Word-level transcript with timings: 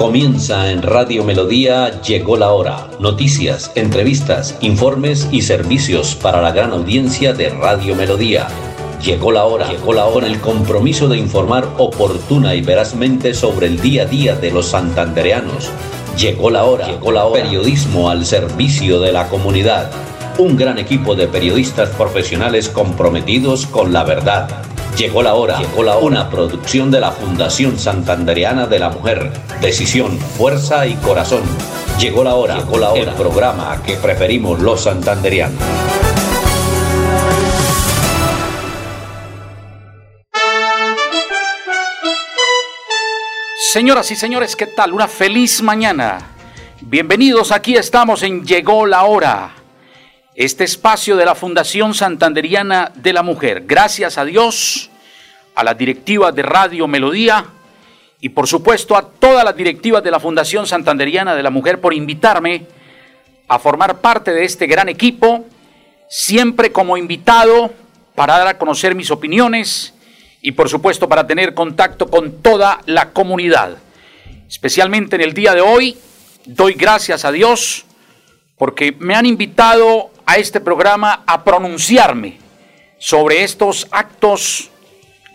Comienza 0.00 0.70
en 0.70 0.80
Radio 0.80 1.24
Melodía, 1.24 2.00
llegó 2.00 2.38
la 2.38 2.52
hora. 2.52 2.88
Noticias, 3.00 3.70
entrevistas, 3.74 4.56
informes 4.62 5.28
y 5.30 5.42
servicios 5.42 6.14
para 6.14 6.40
la 6.40 6.52
gran 6.52 6.70
audiencia 6.70 7.34
de 7.34 7.50
Radio 7.50 7.94
Melodía. 7.94 8.48
Llegó 9.04 9.30
la 9.30 9.44
hora, 9.44 9.70
llegó 9.70 9.92
la 9.92 10.06
hora, 10.06 10.26
el 10.26 10.40
compromiso 10.40 11.06
de 11.06 11.18
informar 11.18 11.68
oportuna 11.76 12.54
y 12.54 12.62
verazmente 12.62 13.34
sobre 13.34 13.66
el 13.66 13.78
día 13.78 14.04
a 14.04 14.06
día 14.06 14.34
de 14.36 14.50
los 14.50 14.68
santandereanos. 14.68 15.68
Llegó 16.16 16.48
la 16.48 16.64
hora, 16.64 16.86
llegó 16.86 17.12
la 17.12 17.26
hora. 17.26 17.42
Periodismo 17.42 18.08
al 18.08 18.24
servicio 18.24 19.00
de 19.00 19.12
la 19.12 19.28
comunidad. 19.28 19.90
Un 20.38 20.56
gran 20.56 20.78
equipo 20.78 21.14
de 21.14 21.28
periodistas 21.28 21.90
profesionales 21.90 22.70
comprometidos 22.70 23.66
con 23.66 23.92
la 23.92 24.04
verdad. 24.04 24.48
Llegó 25.00 25.22
la 25.22 25.32
hora, 25.32 25.58
llegó 25.58 25.82
la 25.82 25.96
hora. 25.96 26.04
Una 26.04 26.28
producción 26.28 26.90
de 26.90 27.00
la 27.00 27.10
Fundación 27.10 27.78
Santandereana 27.78 28.66
de 28.66 28.78
la 28.78 28.90
Mujer. 28.90 29.32
Decisión, 29.62 30.18
fuerza 30.18 30.86
y 30.86 30.92
corazón. 30.96 31.40
Llegó 31.98 32.22
la 32.22 32.34
hora, 32.34 32.58
llegó 32.58 32.76
la 32.76 32.90
hora. 32.90 33.00
El 33.00 33.14
programa 33.14 33.82
que 33.82 33.94
preferimos 33.94 34.60
los 34.60 34.82
santandereanos. 34.82 35.58
Señoras 43.72 44.10
y 44.10 44.16
señores, 44.16 44.54
¿qué 44.54 44.66
tal? 44.66 44.92
Una 44.92 45.08
feliz 45.08 45.62
mañana. 45.62 46.18
Bienvenidos, 46.82 47.52
aquí 47.52 47.74
estamos 47.74 48.22
en 48.22 48.44
Llegó 48.44 48.84
la 48.84 49.04
hora, 49.04 49.54
este 50.34 50.64
espacio 50.64 51.16
de 51.16 51.24
la 51.24 51.34
Fundación 51.34 51.94
Santanderiana 51.94 52.92
de 52.94 53.14
la 53.14 53.22
Mujer. 53.22 53.64
Gracias 53.66 54.18
a 54.18 54.26
Dios, 54.26 54.89
a 55.54 55.64
las 55.64 55.76
directivas 55.76 56.34
de 56.34 56.42
Radio 56.42 56.86
Melodía 56.86 57.44
y 58.20 58.28
por 58.30 58.46
supuesto 58.46 58.96
a 58.96 59.08
todas 59.08 59.44
las 59.44 59.56
directivas 59.56 60.02
de 60.02 60.10
la 60.10 60.20
Fundación 60.20 60.66
Santanderiana 60.66 61.34
de 61.34 61.42
la 61.42 61.50
Mujer 61.50 61.80
por 61.80 61.94
invitarme 61.94 62.66
a 63.48 63.58
formar 63.58 64.00
parte 64.00 64.32
de 64.32 64.44
este 64.44 64.66
gran 64.66 64.88
equipo, 64.88 65.44
siempre 66.08 66.70
como 66.70 66.96
invitado 66.96 67.72
para 68.14 68.38
dar 68.38 68.46
a 68.48 68.58
conocer 68.58 68.94
mis 68.94 69.10
opiniones 69.10 69.94
y 70.42 70.52
por 70.52 70.68
supuesto 70.68 71.08
para 71.08 71.26
tener 71.26 71.54
contacto 71.54 72.08
con 72.08 72.42
toda 72.42 72.80
la 72.86 73.10
comunidad. 73.10 73.78
Especialmente 74.48 75.16
en 75.16 75.22
el 75.22 75.34
día 75.34 75.54
de 75.54 75.60
hoy, 75.60 75.96
doy 76.44 76.74
gracias 76.74 77.24
a 77.24 77.32
Dios 77.32 77.84
porque 78.56 78.94
me 78.98 79.14
han 79.14 79.26
invitado 79.26 80.10
a 80.26 80.36
este 80.36 80.60
programa 80.60 81.22
a 81.26 81.44
pronunciarme 81.44 82.38
sobre 82.98 83.42
estos 83.42 83.88
actos 83.90 84.70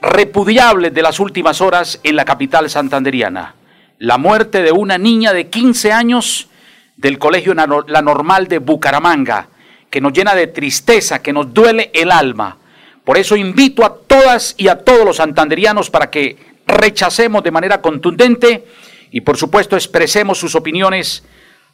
repudiables 0.05 0.93
de 0.93 1.01
las 1.01 1.19
últimas 1.19 1.61
horas 1.61 1.99
en 2.03 2.15
la 2.15 2.25
capital 2.25 2.69
santanderiana. 2.69 3.55
La 3.99 4.17
muerte 4.17 4.61
de 4.61 4.71
una 4.71 4.97
niña 4.97 5.33
de 5.33 5.49
15 5.49 5.91
años 5.91 6.49
del 6.97 7.17
Colegio 7.17 7.53
La 7.53 8.01
Normal 8.01 8.47
de 8.47 8.59
Bucaramanga, 8.59 9.47
que 9.89 10.01
nos 10.01 10.13
llena 10.13 10.35
de 10.35 10.47
tristeza, 10.47 11.21
que 11.21 11.33
nos 11.33 11.53
duele 11.53 11.91
el 11.93 12.11
alma 12.11 12.57
por 13.05 13.17
eso 13.19 13.37
invito 13.37 13.85
a 13.85 13.95
todas 13.95 14.55
y 14.57 14.67
a 14.67 14.83
todos 14.83 15.05
los 15.05 15.17
santanderianos 15.17 15.91
para 15.91 16.09
que 16.09 16.55
rechacemos 16.65 17.43
de 17.43 17.51
manera 17.51 17.79
contundente 17.79 18.65
y 19.11 19.21
por 19.21 19.37
supuesto 19.37 19.75
expresemos 19.75 20.39
sus 20.39 20.55
opiniones 20.55 21.23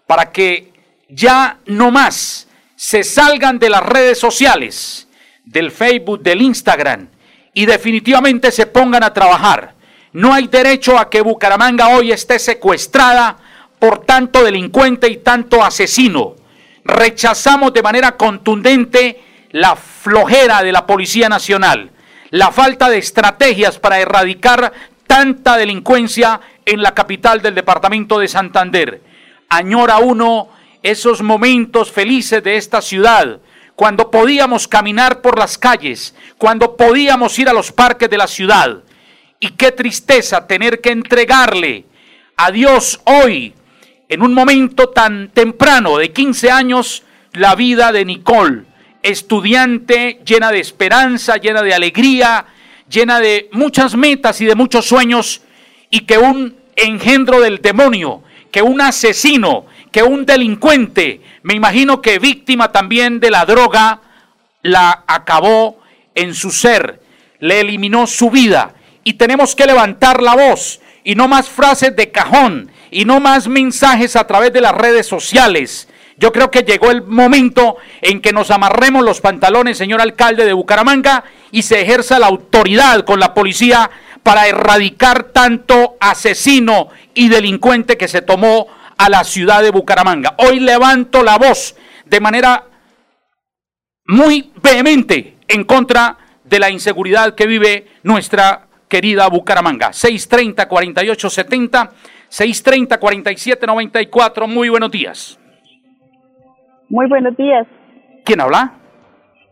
para 0.07 0.31
que 0.31 0.71
ya 1.09 1.57
no 1.65 1.91
más 1.91 2.47
se 2.75 3.03
salgan 3.03 3.59
de 3.59 3.69
las 3.69 3.83
redes 3.83 4.19
sociales, 4.19 5.07
del 5.43 5.71
Facebook, 5.71 6.21
del 6.21 6.41
Instagram, 6.41 7.07
y 7.53 7.65
definitivamente 7.65 8.51
se 8.51 8.65
pongan 8.67 9.03
a 9.03 9.13
trabajar. 9.13 9.75
No 10.13 10.33
hay 10.33 10.47
derecho 10.47 10.97
a 10.97 11.09
que 11.09 11.21
Bucaramanga 11.21 11.89
hoy 11.89 12.11
esté 12.11 12.39
secuestrada 12.39 13.37
por 13.79 14.05
tanto 14.05 14.43
delincuente 14.43 15.09
y 15.09 15.17
tanto 15.17 15.63
asesino. 15.63 16.35
Rechazamos 16.83 17.73
de 17.73 17.81
manera 17.81 18.17
contundente 18.17 19.21
la 19.51 19.75
flojera 19.75 20.61
de 20.63 20.71
la 20.71 20.85
Policía 20.85 21.29
Nacional, 21.29 21.91
la 22.29 22.51
falta 22.51 22.89
de 22.89 22.97
estrategias 22.97 23.79
para 23.79 23.99
erradicar 23.99 24.71
tanta 25.11 25.57
delincuencia 25.57 26.39
en 26.65 26.81
la 26.81 26.93
capital 26.93 27.41
del 27.41 27.53
departamento 27.53 28.17
de 28.17 28.29
Santander. 28.29 29.01
Añora 29.49 29.97
uno 29.97 30.47
esos 30.81 31.21
momentos 31.21 31.91
felices 31.91 32.41
de 32.41 32.55
esta 32.55 32.81
ciudad, 32.81 33.41
cuando 33.75 34.09
podíamos 34.09 34.69
caminar 34.69 35.19
por 35.19 35.37
las 35.37 35.57
calles, 35.57 36.15
cuando 36.37 36.77
podíamos 36.77 37.37
ir 37.39 37.49
a 37.49 37.53
los 37.53 37.73
parques 37.73 38.09
de 38.09 38.17
la 38.17 38.27
ciudad. 38.27 38.83
Y 39.37 39.49
qué 39.49 39.73
tristeza 39.73 40.47
tener 40.47 40.79
que 40.79 40.91
entregarle 40.91 41.83
a 42.37 42.49
Dios 42.49 43.01
hoy, 43.03 43.53
en 44.07 44.21
un 44.21 44.33
momento 44.33 44.91
tan 44.91 45.27
temprano 45.27 45.97
de 45.97 46.13
15 46.13 46.51
años, 46.51 47.03
la 47.33 47.55
vida 47.55 47.91
de 47.91 48.05
Nicole, 48.05 48.63
estudiante 49.03 50.21
llena 50.25 50.53
de 50.53 50.61
esperanza, 50.61 51.35
llena 51.35 51.63
de 51.63 51.73
alegría, 51.73 52.45
llena 52.91 53.19
de 53.19 53.49
muchas 53.51 53.95
metas 53.95 54.41
y 54.41 54.45
de 54.45 54.55
muchos 54.55 54.85
sueños, 54.85 55.41
y 55.89 56.01
que 56.01 56.17
un 56.17 56.55
engendro 56.75 57.39
del 57.39 57.61
demonio, 57.61 58.21
que 58.51 58.61
un 58.61 58.81
asesino, 58.81 59.65
que 59.91 60.03
un 60.03 60.25
delincuente, 60.25 61.21
me 61.43 61.53
imagino 61.53 62.01
que 62.01 62.19
víctima 62.19 62.71
también 62.71 63.19
de 63.19 63.31
la 63.31 63.45
droga, 63.45 64.01
la 64.61 65.03
acabó 65.07 65.79
en 66.15 66.35
su 66.35 66.51
ser, 66.51 67.01
le 67.39 67.61
eliminó 67.61 68.07
su 68.07 68.29
vida. 68.29 68.75
Y 69.03 69.13
tenemos 69.13 69.55
que 69.55 69.65
levantar 69.65 70.21
la 70.21 70.35
voz 70.35 70.79
y 71.03 71.15
no 71.15 71.27
más 71.27 71.49
frases 71.49 71.95
de 71.95 72.11
cajón 72.11 72.71
y 72.91 73.05
no 73.05 73.19
más 73.19 73.47
mensajes 73.47 74.15
a 74.15 74.27
través 74.27 74.53
de 74.53 74.61
las 74.61 74.73
redes 74.73 75.07
sociales. 75.07 75.87
Yo 76.21 76.31
creo 76.31 76.49
que 76.51 76.61
llegó 76.61 76.91
el 76.91 77.01
momento 77.01 77.77
en 77.99 78.21
que 78.21 78.31
nos 78.31 78.51
amarremos 78.51 79.03
los 79.03 79.21
pantalones, 79.21 79.79
señor 79.79 80.01
alcalde 80.01 80.45
de 80.45 80.53
Bucaramanga, 80.53 81.23
y 81.51 81.63
se 81.63 81.81
ejerza 81.81 82.19
la 82.19 82.27
autoridad 82.27 83.03
con 83.05 83.19
la 83.19 83.33
policía 83.33 83.89
para 84.21 84.47
erradicar 84.47 85.23
tanto 85.33 85.97
asesino 85.99 86.89
y 87.15 87.27
delincuente 87.27 87.97
que 87.97 88.07
se 88.07 88.21
tomó 88.21 88.67
a 88.99 89.09
la 89.09 89.23
ciudad 89.23 89.63
de 89.63 89.71
Bucaramanga. 89.71 90.35
Hoy 90.37 90.59
levanto 90.59 91.23
la 91.23 91.39
voz 91.39 91.75
de 92.05 92.19
manera 92.19 92.65
muy 94.05 94.51
vehemente 94.61 95.37
en 95.47 95.63
contra 95.63 96.19
de 96.43 96.59
la 96.59 96.69
inseguridad 96.69 97.33
que 97.33 97.47
vive 97.47 97.87
nuestra 98.03 98.67
querida 98.87 99.27
Bucaramanga. 99.27 99.89
630-4870, 99.89 101.89
630-4794. 102.29 104.47
Muy 104.47 104.69
buenos 104.69 104.91
días. 104.91 105.39
Muy 106.91 107.07
buenos 107.07 107.37
días. 107.37 107.65
¿Quién 108.25 108.41
habla? 108.41 108.73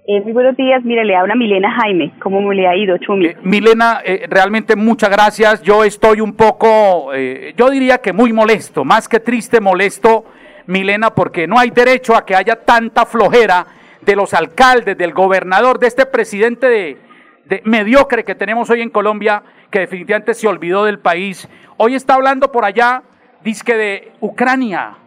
Eh, 0.06 0.20
muy 0.22 0.34
buenos 0.34 0.58
días, 0.58 0.84
mire, 0.84 1.06
le 1.06 1.16
habla 1.16 1.36
Milena 1.36 1.72
Jaime, 1.72 2.12
¿cómo 2.22 2.42
me 2.42 2.54
le 2.54 2.68
ha 2.68 2.76
ido, 2.76 2.98
Chumi? 2.98 3.28
Eh, 3.28 3.38
Milena, 3.44 4.02
eh, 4.04 4.28
realmente 4.30 4.76
muchas 4.76 5.10
gracias, 5.10 5.62
yo 5.62 5.86
estoy 5.86 6.20
un 6.20 6.34
poco, 6.34 7.14
yo 7.56 7.70
diría 7.70 8.00
que 8.00 8.12
muy 8.12 8.34
molesto, 8.34 8.84
más 8.84 9.08
que 9.08 9.22
triste, 9.22 9.62
molesto, 9.62 10.26
Milena, 10.66 11.12
porque 11.12 11.48
no 11.48 11.58
hay 11.58 11.70
derecho 11.70 12.14
a 12.14 12.26
que 12.26 12.36
haya 12.36 12.58
tanta 12.58 13.06
flojera 13.06 13.66
de 14.02 14.16
los 14.18 14.34
alcaldes, 14.34 14.98
del 14.98 15.14
gobernador, 15.14 15.80
de 15.80 15.88
este 15.88 16.06
presidente 16.08 16.68
de, 16.68 16.98
de 17.46 17.62
mediocre 17.64 18.26
que 18.26 18.36
tenemos 18.36 18.70
hoy 18.70 18.82
en 18.82 18.90
Colombia, 18.90 19.44
que 19.70 19.80
definitivamente 19.80 20.34
se 20.34 20.48
olvidó 20.48 20.84
del 20.84 21.00
país. 21.00 21.48
Hoy 21.78 21.96
está 21.96 22.16
hablando 22.16 22.52
por 22.52 22.66
allá, 22.66 23.04
dice 23.44 23.78
de 23.78 24.12
Ucrania, 24.20 24.98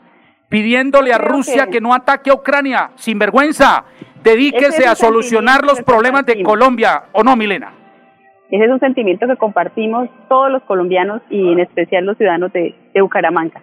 pidiéndole 0.53 1.15
a 1.15 1.19
Rusia 1.19 1.67
que... 1.67 1.81
no 1.81 1.95
ataque 1.95 2.31
a 2.31 2.35
Ucrania, 2.35 2.91
sin 2.97 3.19
vergüenza. 3.19 3.85
Dedíquese 4.23 4.87
a 4.87 4.95
solucionar 4.95 5.65
los 5.65 5.81
problemas 5.83 6.27
de 6.27 6.43
Colombia, 6.43 7.05
¿o 7.13 7.25
no, 7.25 7.35
Milena? 7.35 7.73
Ese 8.51 8.65
es 8.67 8.71
un 8.71 8.79
sentimiento 8.79 9.27
que 9.27 9.37
compartimos 9.37 10.11
todos 10.29 10.53
los 10.53 10.63
colombianos 10.65 11.23
y 11.31 11.53
en 11.53 11.59
especial 11.59 12.05
los 12.05 12.19
ciudadanos 12.19 12.53
de, 12.53 12.75
de 12.93 13.01
Bucaramanga. 13.01 13.63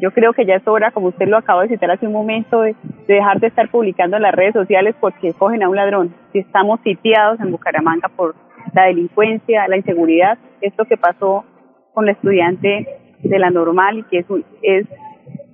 Yo 0.00 0.12
creo 0.12 0.32
que 0.32 0.46
ya 0.46 0.54
es 0.54 0.66
hora, 0.66 0.92
como 0.92 1.08
usted 1.08 1.26
lo 1.26 1.36
acaba 1.36 1.62
de 1.62 1.68
citar 1.68 1.90
hace 1.90 2.06
un 2.06 2.12
momento, 2.12 2.62
de, 2.62 2.76
dejar 3.08 3.40
de 3.40 3.48
estar 3.48 3.68
publicando 3.68 4.16
en 4.16 4.22
las 4.22 4.34
redes 4.34 4.52
sociales 4.52 4.94
porque 5.00 5.32
cogen 5.32 5.64
a 5.64 5.68
un 5.68 5.76
ladrón. 5.76 6.14
Si 6.32 6.38
estamos 6.38 6.80
sitiados 6.82 7.40
en 7.40 7.50
Bucaramanga 7.50 8.08
por 8.08 8.36
la 8.72 8.84
delincuencia, 8.84 9.66
la 9.66 9.76
inseguridad, 9.76 10.38
esto 10.60 10.84
que 10.84 10.96
pasó 10.96 11.44
con 11.92 12.06
la 12.06 12.12
estudiante 12.12 12.88
de 13.22 13.38
la 13.38 13.50
normal 13.50 13.98
y 13.98 14.02
que 14.04 14.18
es, 14.18 14.26
es, 14.62 14.86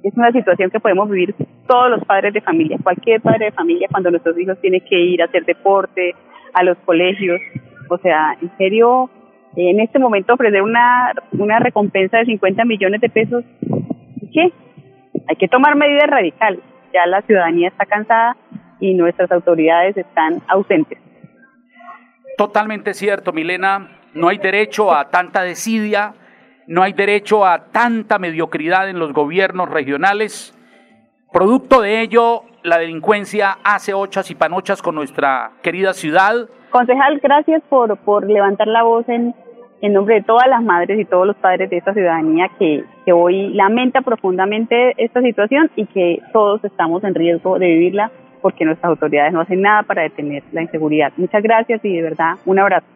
es 0.03 0.17
una 0.17 0.33
situación 0.33 0.71
que 0.71 0.81
podemos 0.81 1.09
vivir 1.11 1.35
todos 1.67 1.91
los 1.91 2.05
padres 2.05 2.33
de 2.33 2.41
familia, 2.41 2.79
cualquier 2.83 3.21
padre 3.21 3.47
de 3.47 3.53
familia 3.53 3.89
cuando 3.91 4.11
nuestros 4.11 4.39
hijos 4.39 4.59
tienen 4.61 4.83
que 4.89 4.99
ir 4.99 5.23
a 5.23 5.27
hacer 5.27 5.45
deporte, 5.45 6.15
a 6.55 6.65
los 6.65 6.77
colegios. 6.79 7.41
O 7.89 7.99
sea, 7.99 8.37
en 8.41 8.51
serio, 8.57 9.11
en 9.57 9.81
este 9.81 9.99
momento 9.99 10.35
ofrecer 10.35 10.63
una, 10.63 11.13
una 11.33 11.59
recompensa 11.59 12.19
de 12.19 12.25
50 12.27 12.65
millones 12.65 13.01
de 13.01 13.09
pesos 13.09 13.45
qué? 14.31 14.53
Hay 15.29 15.37
que 15.37 15.49
tomar 15.49 15.77
medidas 15.77 16.09
radicales. 16.09 16.61
Ya 16.93 17.07
la 17.07 17.23
ciudadanía 17.23 17.69
está 17.69 17.87
cansada 17.87 18.37
y 18.81 18.95
nuestras 18.95 19.31
autoridades 19.31 19.97
están 19.97 20.43
ausentes. 20.49 20.99
Totalmente 22.37 22.95
cierto, 22.95 23.33
Milena. 23.33 23.89
No 24.15 24.29
hay 24.29 24.39
derecho 24.39 24.93
a 24.93 25.11
tanta 25.11 25.43
desidia, 25.43 26.15
no 26.71 26.85
hay 26.85 26.93
derecho 26.93 27.45
a 27.45 27.65
tanta 27.73 28.21
mediocridad 28.21 28.89
en 28.89 29.01
los 29.01 29.13
gobiernos 29.13 29.69
regionales. 29.69 30.57
Producto 31.33 31.81
de 31.81 32.01
ello, 32.01 32.43
la 32.63 32.79
delincuencia 32.79 33.59
hace 33.65 33.93
ochas 33.93 34.31
y 34.31 34.37
panochas 34.37 34.81
con 34.81 34.95
nuestra 34.95 35.51
querida 35.65 35.93
ciudad. 35.95 36.49
Concejal, 36.71 37.19
gracias 37.19 37.61
por, 37.69 37.97
por 37.99 38.25
levantar 38.25 38.69
la 38.69 38.85
voz 38.85 39.05
en, 39.09 39.35
nombre 39.83 40.15
de 40.17 40.23
todas 40.23 40.47
las 40.47 40.63
madres 40.63 41.01
y 41.01 41.05
todos 41.05 41.27
los 41.27 41.35
padres 41.39 41.71
de 41.71 41.79
esta 41.79 41.93
ciudadanía 41.93 42.49
que 42.57 42.85
hoy 43.13 43.49
lamenta 43.49 44.03
profundamente 44.03 44.95
esta 44.97 45.23
situación 45.23 45.73
y 45.75 45.87
que 45.87 46.23
todos 46.33 46.65
estamos 46.65 47.03
en 47.03 47.17
riesgo 47.17 47.59
de 47.59 47.67
vivirla 47.67 48.13
porque 48.43 48.65
nuestras 48.65 48.91
autoridades 48.91 49.33
no 49.33 49.41
hacen 49.41 49.61
nada 49.61 49.83
para 49.83 50.03
detener 50.03 50.45
la 50.53 50.63
inseguridad. 50.63 51.13
Muchas 51.17 51.43
gracias 51.43 51.85
y 51.85 51.97
de 51.97 52.03
verdad 52.03 52.35
un 52.47 52.61
abrazo. 52.61 52.87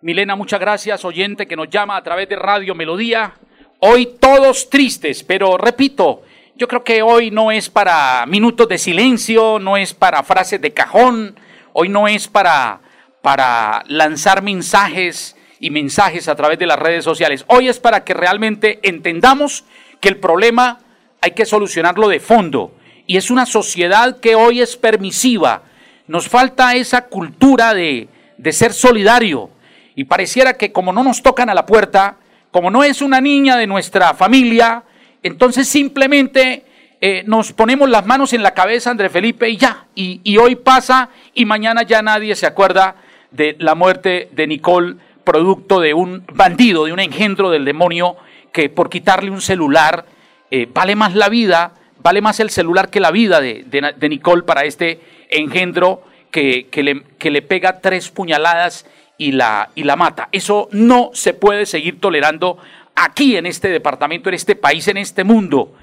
Milena, 0.00 0.36
muchas 0.36 0.60
gracias, 0.60 1.04
oyente 1.04 1.48
que 1.48 1.56
nos 1.56 1.68
llama 1.70 1.96
a 1.96 2.04
través 2.04 2.28
de 2.28 2.36
Radio 2.36 2.72
Melodía. 2.76 3.34
Hoy 3.80 4.06
todos 4.20 4.70
tristes, 4.70 5.24
pero 5.24 5.58
repito, 5.58 6.22
yo 6.54 6.68
creo 6.68 6.84
que 6.84 7.02
hoy 7.02 7.32
no 7.32 7.50
es 7.50 7.68
para 7.68 8.24
minutos 8.26 8.68
de 8.68 8.78
silencio, 8.78 9.58
no 9.58 9.76
es 9.76 9.94
para 9.94 10.22
frases 10.22 10.60
de 10.60 10.72
cajón, 10.72 11.34
hoy 11.72 11.88
no 11.88 12.06
es 12.06 12.28
para, 12.28 12.78
para 13.22 13.82
lanzar 13.88 14.40
mensajes 14.40 15.34
y 15.58 15.70
mensajes 15.70 16.28
a 16.28 16.36
través 16.36 16.60
de 16.60 16.66
las 16.66 16.78
redes 16.78 17.02
sociales. 17.02 17.44
Hoy 17.48 17.66
es 17.66 17.80
para 17.80 18.04
que 18.04 18.14
realmente 18.14 18.78
entendamos 18.84 19.64
que 20.00 20.10
el 20.10 20.18
problema 20.18 20.78
hay 21.20 21.32
que 21.32 21.44
solucionarlo 21.44 22.06
de 22.06 22.20
fondo. 22.20 22.72
Y 23.08 23.16
es 23.16 23.32
una 23.32 23.46
sociedad 23.46 24.20
que 24.20 24.36
hoy 24.36 24.60
es 24.60 24.76
permisiva. 24.76 25.64
Nos 26.06 26.28
falta 26.28 26.76
esa 26.76 27.06
cultura 27.06 27.74
de, 27.74 28.06
de 28.36 28.52
ser 28.52 28.72
solidario. 28.72 29.50
Y 29.98 30.04
pareciera 30.04 30.54
que 30.54 30.70
como 30.70 30.92
no 30.92 31.02
nos 31.02 31.24
tocan 31.24 31.50
a 31.50 31.54
la 31.54 31.66
puerta, 31.66 32.18
como 32.52 32.70
no 32.70 32.84
es 32.84 33.02
una 33.02 33.20
niña 33.20 33.56
de 33.56 33.66
nuestra 33.66 34.14
familia, 34.14 34.84
entonces 35.24 35.66
simplemente 35.66 36.62
eh, 37.00 37.24
nos 37.26 37.52
ponemos 37.52 37.90
las 37.90 38.06
manos 38.06 38.32
en 38.32 38.44
la 38.44 38.54
cabeza, 38.54 38.92
André 38.92 39.08
Felipe, 39.08 39.50
y 39.50 39.56
ya. 39.56 39.86
Y, 39.96 40.36
hoy 40.36 40.54
pasa 40.54 41.08
y 41.34 41.44
mañana 41.46 41.82
ya 41.82 42.00
nadie 42.00 42.36
se 42.36 42.46
acuerda 42.46 42.94
de 43.32 43.56
la 43.58 43.74
muerte 43.74 44.28
de 44.30 44.46
Nicole 44.46 44.94
producto 45.24 45.80
de 45.80 45.94
un 45.94 46.22
bandido, 46.32 46.84
de 46.84 46.92
un 46.92 47.00
engendro 47.00 47.50
del 47.50 47.64
demonio, 47.64 48.16
que 48.52 48.68
por 48.68 48.90
quitarle 48.90 49.32
un 49.32 49.40
celular 49.40 50.06
eh, 50.52 50.68
vale 50.72 50.94
más 50.94 51.16
la 51.16 51.28
vida, 51.28 51.72
vale 51.98 52.20
más 52.20 52.38
el 52.38 52.50
celular 52.50 52.88
que 52.88 53.00
la 53.00 53.10
vida 53.10 53.40
de, 53.40 54.08
Nicole 54.08 54.44
para 54.44 54.62
este 54.62 55.00
engendro 55.28 56.04
que, 56.30 56.68
le, 56.72 57.42
pega 57.42 57.80
tres 57.80 58.10
puñaladas 58.10 58.86
y 59.18 59.32
la, 59.32 59.70
y 59.74 59.82
la 59.82 59.96
mata. 59.96 60.28
Eso 60.32 60.68
no 60.72 61.10
se 61.12 61.34
puede 61.34 61.66
seguir 61.66 62.00
tolerando 62.00 62.56
aquí 62.94 63.36
en 63.36 63.46
este 63.46 63.68
departamento, 63.68 64.28
en 64.28 64.36
este 64.36 64.56
país, 64.56 64.86
en 64.88 64.96
este 64.96 65.24
mundo. 65.24 65.74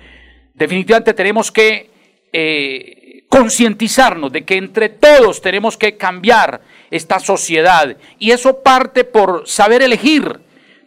Definitivamente 0.53 1.13
tenemos 1.13 1.51
que 1.51 1.89
eh, 2.31 3.23
concientizarnos 3.29 4.31
de 4.31 4.45
que 4.45 4.55
entre 4.55 4.89
todos 4.89 5.41
tenemos 5.41 5.77
que 5.77 5.97
cambiar 5.97 6.61
esta 6.89 7.19
sociedad. 7.19 7.97
Y 8.17 8.31
eso 8.31 8.63
parte 8.63 9.03
por 9.03 9.47
saber 9.47 9.81
elegir, 9.81 10.39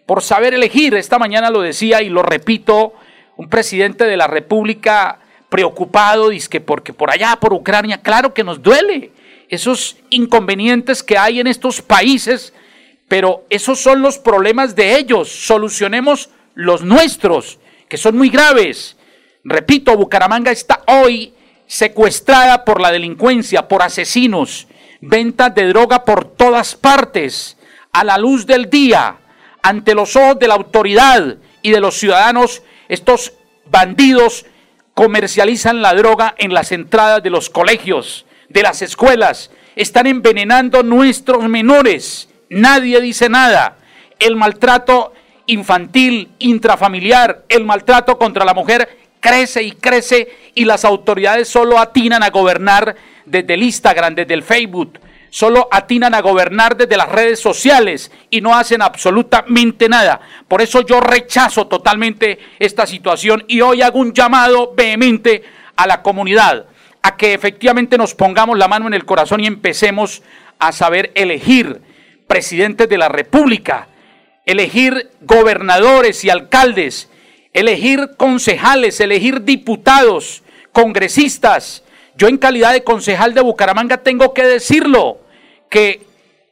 por 0.06 0.22
saber 0.22 0.54
elegir. 0.54 0.94
Esta 0.94 1.18
mañana 1.18 1.50
lo 1.50 1.60
decía 1.60 2.00
y 2.00 2.08
lo 2.08 2.22
repito, 2.22 2.94
un 3.36 3.48
presidente 3.48 4.04
de 4.04 4.16
la 4.16 4.26
República 4.26 5.20
preocupado, 5.50 6.30
dice 6.30 6.48
que 6.48 6.60
porque 6.60 6.92
por 6.92 7.10
allá, 7.10 7.36
por 7.40 7.52
Ucrania, 7.52 7.98
claro 8.02 8.32
que 8.32 8.44
nos 8.44 8.62
duele 8.62 9.12
esos 9.48 9.96
inconvenientes 10.10 11.02
que 11.02 11.18
hay 11.18 11.40
en 11.40 11.46
estos 11.46 11.82
países, 11.82 12.52
pero 13.08 13.44
esos 13.50 13.80
son 13.80 14.02
los 14.02 14.18
problemas 14.18 14.76
de 14.76 14.98
ellos. 14.98 15.28
Solucionemos 15.28 16.30
los 16.54 16.82
nuestros, 16.82 17.58
que 17.88 17.96
son 17.96 18.16
muy 18.16 18.28
graves. 18.28 18.96
Repito, 19.44 19.96
Bucaramanga 19.96 20.50
está 20.50 20.82
hoy 20.86 21.32
secuestrada 21.66 22.64
por 22.64 22.80
la 22.80 22.90
delincuencia, 22.90 23.68
por 23.68 23.82
asesinos, 23.82 24.66
ventas 25.00 25.54
de 25.54 25.66
droga 25.68 26.04
por 26.04 26.24
todas 26.24 26.74
partes, 26.74 27.56
a 27.92 28.04
la 28.04 28.18
luz 28.18 28.46
del 28.46 28.68
día, 28.68 29.16
ante 29.62 29.94
los 29.94 30.16
ojos 30.16 30.38
de 30.38 30.48
la 30.48 30.54
autoridad 30.54 31.36
y 31.62 31.70
de 31.70 31.80
los 31.80 31.96
ciudadanos, 31.98 32.62
estos 32.88 33.32
bandidos 33.70 34.46
comercializan 34.94 35.82
la 35.82 35.94
droga 35.94 36.34
en 36.38 36.52
las 36.52 36.72
entradas 36.72 37.22
de 37.22 37.30
los 37.30 37.50
colegios, 37.50 38.24
de 38.48 38.62
las 38.62 38.82
escuelas, 38.82 39.50
están 39.76 40.06
envenenando 40.06 40.82
nuestros 40.82 41.48
menores, 41.48 42.28
nadie 42.48 43.00
dice 43.00 43.28
nada. 43.28 43.76
El 44.18 44.36
maltrato 44.36 45.12
infantil, 45.46 46.30
intrafamiliar, 46.38 47.44
el 47.48 47.64
maltrato 47.64 48.18
contra 48.18 48.44
la 48.44 48.54
mujer 48.54 48.98
crece 49.20 49.62
y 49.62 49.72
crece 49.72 50.28
y 50.54 50.64
las 50.64 50.84
autoridades 50.84 51.48
solo 51.48 51.78
atinan 51.78 52.22
a 52.22 52.30
gobernar 52.30 52.96
desde 53.24 53.54
el 53.54 53.62
Instagram, 53.62 54.14
desde 54.14 54.34
el 54.34 54.42
Facebook, 54.42 54.98
solo 55.30 55.68
atinan 55.70 56.14
a 56.14 56.20
gobernar 56.20 56.76
desde 56.76 56.96
las 56.96 57.08
redes 57.08 57.40
sociales 57.40 58.10
y 58.30 58.40
no 58.40 58.54
hacen 58.54 58.82
absolutamente 58.82 59.88
nada. 59.88 60.20
Por 60.46 60.62
eso 60.62 60.80
yo 60.82 61.00
rechazo 61.00 61.66
totalmente 61.66 62.38
esta 62.58 62.86
situación 62.86 63.44
y 63.48 63.60
hoy 63.60 63.82
hago 63.82 63.98
un 63.98 64.12
llamado 64.12 64.72
vehemente 64.74 65.42
a 65.76 65.86
la 65.86 66.02
comunidad, 66.02 66.66
a 67.08 67.16
que 67.16 67.32
efectivamente 67.32 67.96
nos 67.96 68.14
pongamos 68.14 68.58
la 68.58 68.68
mano 68.68 68.86
en 68.86 68.92
el 68.92 69.06
corazón 69.06 69.40
y 69.40 69.46
empecemos 69.46 70.22
a 70.58 70.72
saber 70.72 71.10
elegir 71.14 71.80
presidentes 72.26 72.86
de 72.86 72.98
la 72.98 73.08
República, 73.08 73.88
elegir 74.44 75.10
gobernadores 75.22 76.22
y 76.24 76.30
alcaldes, 76.30 77.08
elegir 77.54 78.10
concejales, 78.18 79.00
elegir 79.00 79.44
diputados, 79.44 80.42
congresistas, 80.72 81.82
yo 82.14 82.28
en 82.28 82.36
calidad 82.36 82.74
de 82.74 82.84
concejal 82.84 83.32
de 83.32 83.40
Bucaramanga 83.40 83.98
tengo 83.98 84.34
que 84.34 84.44
decirlo, 84.44 85.20
que 85.70 86.02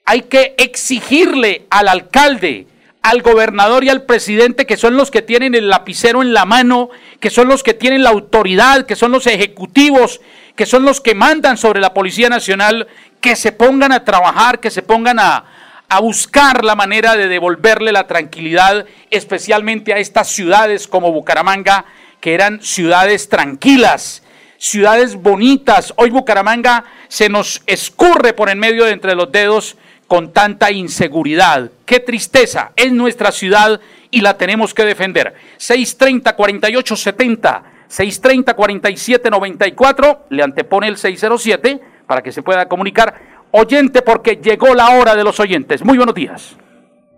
hay 0.07 0.23
que 0.23 0.55
exigirle 0.57 1.67
al 1.69 1.89
alcalde, 1.89 2.67
al 3.03 3.23
gobernador 3.23 3.85
y 3.85 3.89
al 3.89 4.05
presidente, 4.05 4.65
que 4.65 4.77
son 4.77 4.97
los 4.97 5.11
que 5.11 5.23
tienen 5.23 5.55
el 5.55 5.69
lapicero 5.69 6.23
en 6.23 6.33
la 6.33 6.45
mano, 6.45 6.91
que 7.21 7.31
son 7.31 7.47
los 7.47 7.63
que 7.63 7.75
tienen 7.75 8.03
la 8.03 8.11
autoridad, 8.11 8.87
que 8.87 8.97
son 8.97 9.13
los 9.13 9.27
ejecutivos, 9.27 10.21
que 10.57 10.67
son 10.67 10.85
los 10.85 11.01
que 11.01 11.15
mandan 11.15 11.59
sobre 11.59 11.81
la 11.81 11.95
Policía 11.95 12.29
Nacional, 12.29 12.89
que 13.21 13.37
se 13.37 13.53
pongan 13.53 13.93
a 13.93 14.05
trabajar, 14.05 14.59
que 14.59 14.71
se 14.71 14.83
pongan 14.83 15.21
a, 15.21 15.45
a 15.89 16.01
buscar 16.01 16.65
la 16.65 16.75
manera 16.75 17.15
de 17.15 17.29
devolverle 17.29 17.93
la 17.93 18.07
tranquilidad, 18.07 18.87
especialmente 19.11 19.93
a 19.93 19.99
estas 19.99 20.29
ciudades 20.29 20.89
como 20.89 21.13
Bucaramanga, 21.13 21.85
que 22.21 22.35
eran 22.35 22.63
ciudades 22.63 23.29
tranquilas, 23.29 24.23
ciudades 24.59 25.15
bonitas. 25.15 25.93
Hoy 25.97 26.11
Bucaramanga 26.11 26.85
se 27.09 27.29
nos 27.29 27.63
escurre 27.67 28.33
por 28.33 28.49
en 28.49 28.59
medio 28.59 28.87
de 28.87 28.93
entre 28.93 29.15
los 29.15 29.31
dedos 29.31 29.77
con 30.09 30.33
tanta 30.33 30.71
inseguridad. 30.71 31.71
Qué 31.85 32.01
tristeza, 32.01 32.73
es 32.77 32.93
nuestra 32.93 33.31
ciudad 33.31 33.81
y 34.11 34.23
la 34.23 34.39
tenemos 34.39 34.73
que 34.73 34.85
defender. 34.85 35.35
630 35.59 36.35
4870 36.35 37.76
630-4794, 37.89 40.19
le 40.31 40.43
antepone 40.43 40.89
el 40.89 40.97
607 40.97 41.81
para 42.07 42.23
que 42.23 42.33
se 42.33 42.43
pueda 42.43 42.67
comunicar. 42.69 43.37
Oyente, 43.53 44.03
porque 44.03 44.37
llegó 44.37 44.75
la 44.75 44.91
hora 44.91 45.15
de 45.15 45.23
los 45.25 45.41
oyentes. 45.41 45.83
Muy 45.85 45.97
buenos 45.97 46.15
días. 46.15 46.57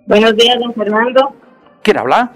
Buenos 0.06 0.36
días, 0.36 0.56
don 0.58 0.72
Fernando. 0.74 1.34
¿Quién 1.82 1.98
habla? 1.98 2.30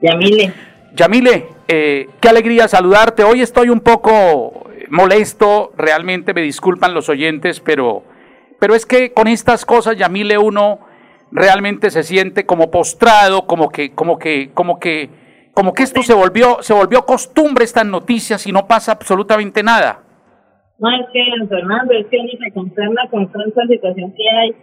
Yamile. 0.00 0.52
Yamile, 0.94 1.48
eh, 1.66 2.08
qué 2.20 2.28
alegría 2.28 2.68
saludarte. 2.68 3.24
Hoy 3.24 3.42
estoy 3.42 3.70
un 3.70 3.80
poco 3.80 4.68
molesto, 4.90 5.72
realmente 5.76 6.34
me 6.34 6.42
disculpan 6.42 6.94
los 6.94 7.08
oyentes, 7.08 7.60
pero, 7.60 8.04
pero 8.58 8.74
es 8.74 8.86
que 8.86 9.12
con 9.12 9.28
estas 9.28 9.64
cosas, 9.64 9.96
Yamile, 9.96 10.38
uno 10.38 10.80
realmente 11.30 11.90
se 11.90 12.02
siente 12.02 12.46
como 12.46 12.70
postrado, 12.70 13.46
como 13.46 13.70
que, 13.70 13.92
como 13.92 14.18
que, 14.18 14.50
como 14.54 14.78
que, 14.78 15.10
como 15.58 15.74
que 15.74 15.82
esto 15.82 16.04
se 16.04 16.14
volvió, 16.14 16.62
se 16.62 16.72
volvió 16.72 17.02
costumbre 17.02 17.64
estas 17.64 17.84
noticias 17.84 18.46
y 18.46 18.52
no 18.52 18.68
pasa 18.68 18.92
absolutamente 18.92 19.60
nada. 19.60 19.98
No, 20.78 20.88
es 20.88 21.04
que, 21.12 21.18
Fernando, 21.48 21.94
es 21.94 22.06
que 22.06 22.22
ni 22.22 22.38
se 22.38 22.52
concerna 22.52 23.02
con 23.10 23.26
tanta 23.32 23.66
situación 23.66 24.14
que 24.14 24.30
hay. 24.30 24.54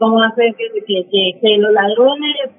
Cómo 0.00 0.20
hacer 0.24 0.56
que, 0.56 1.58
los 1.58 1.70
ladrones 1.70 2.50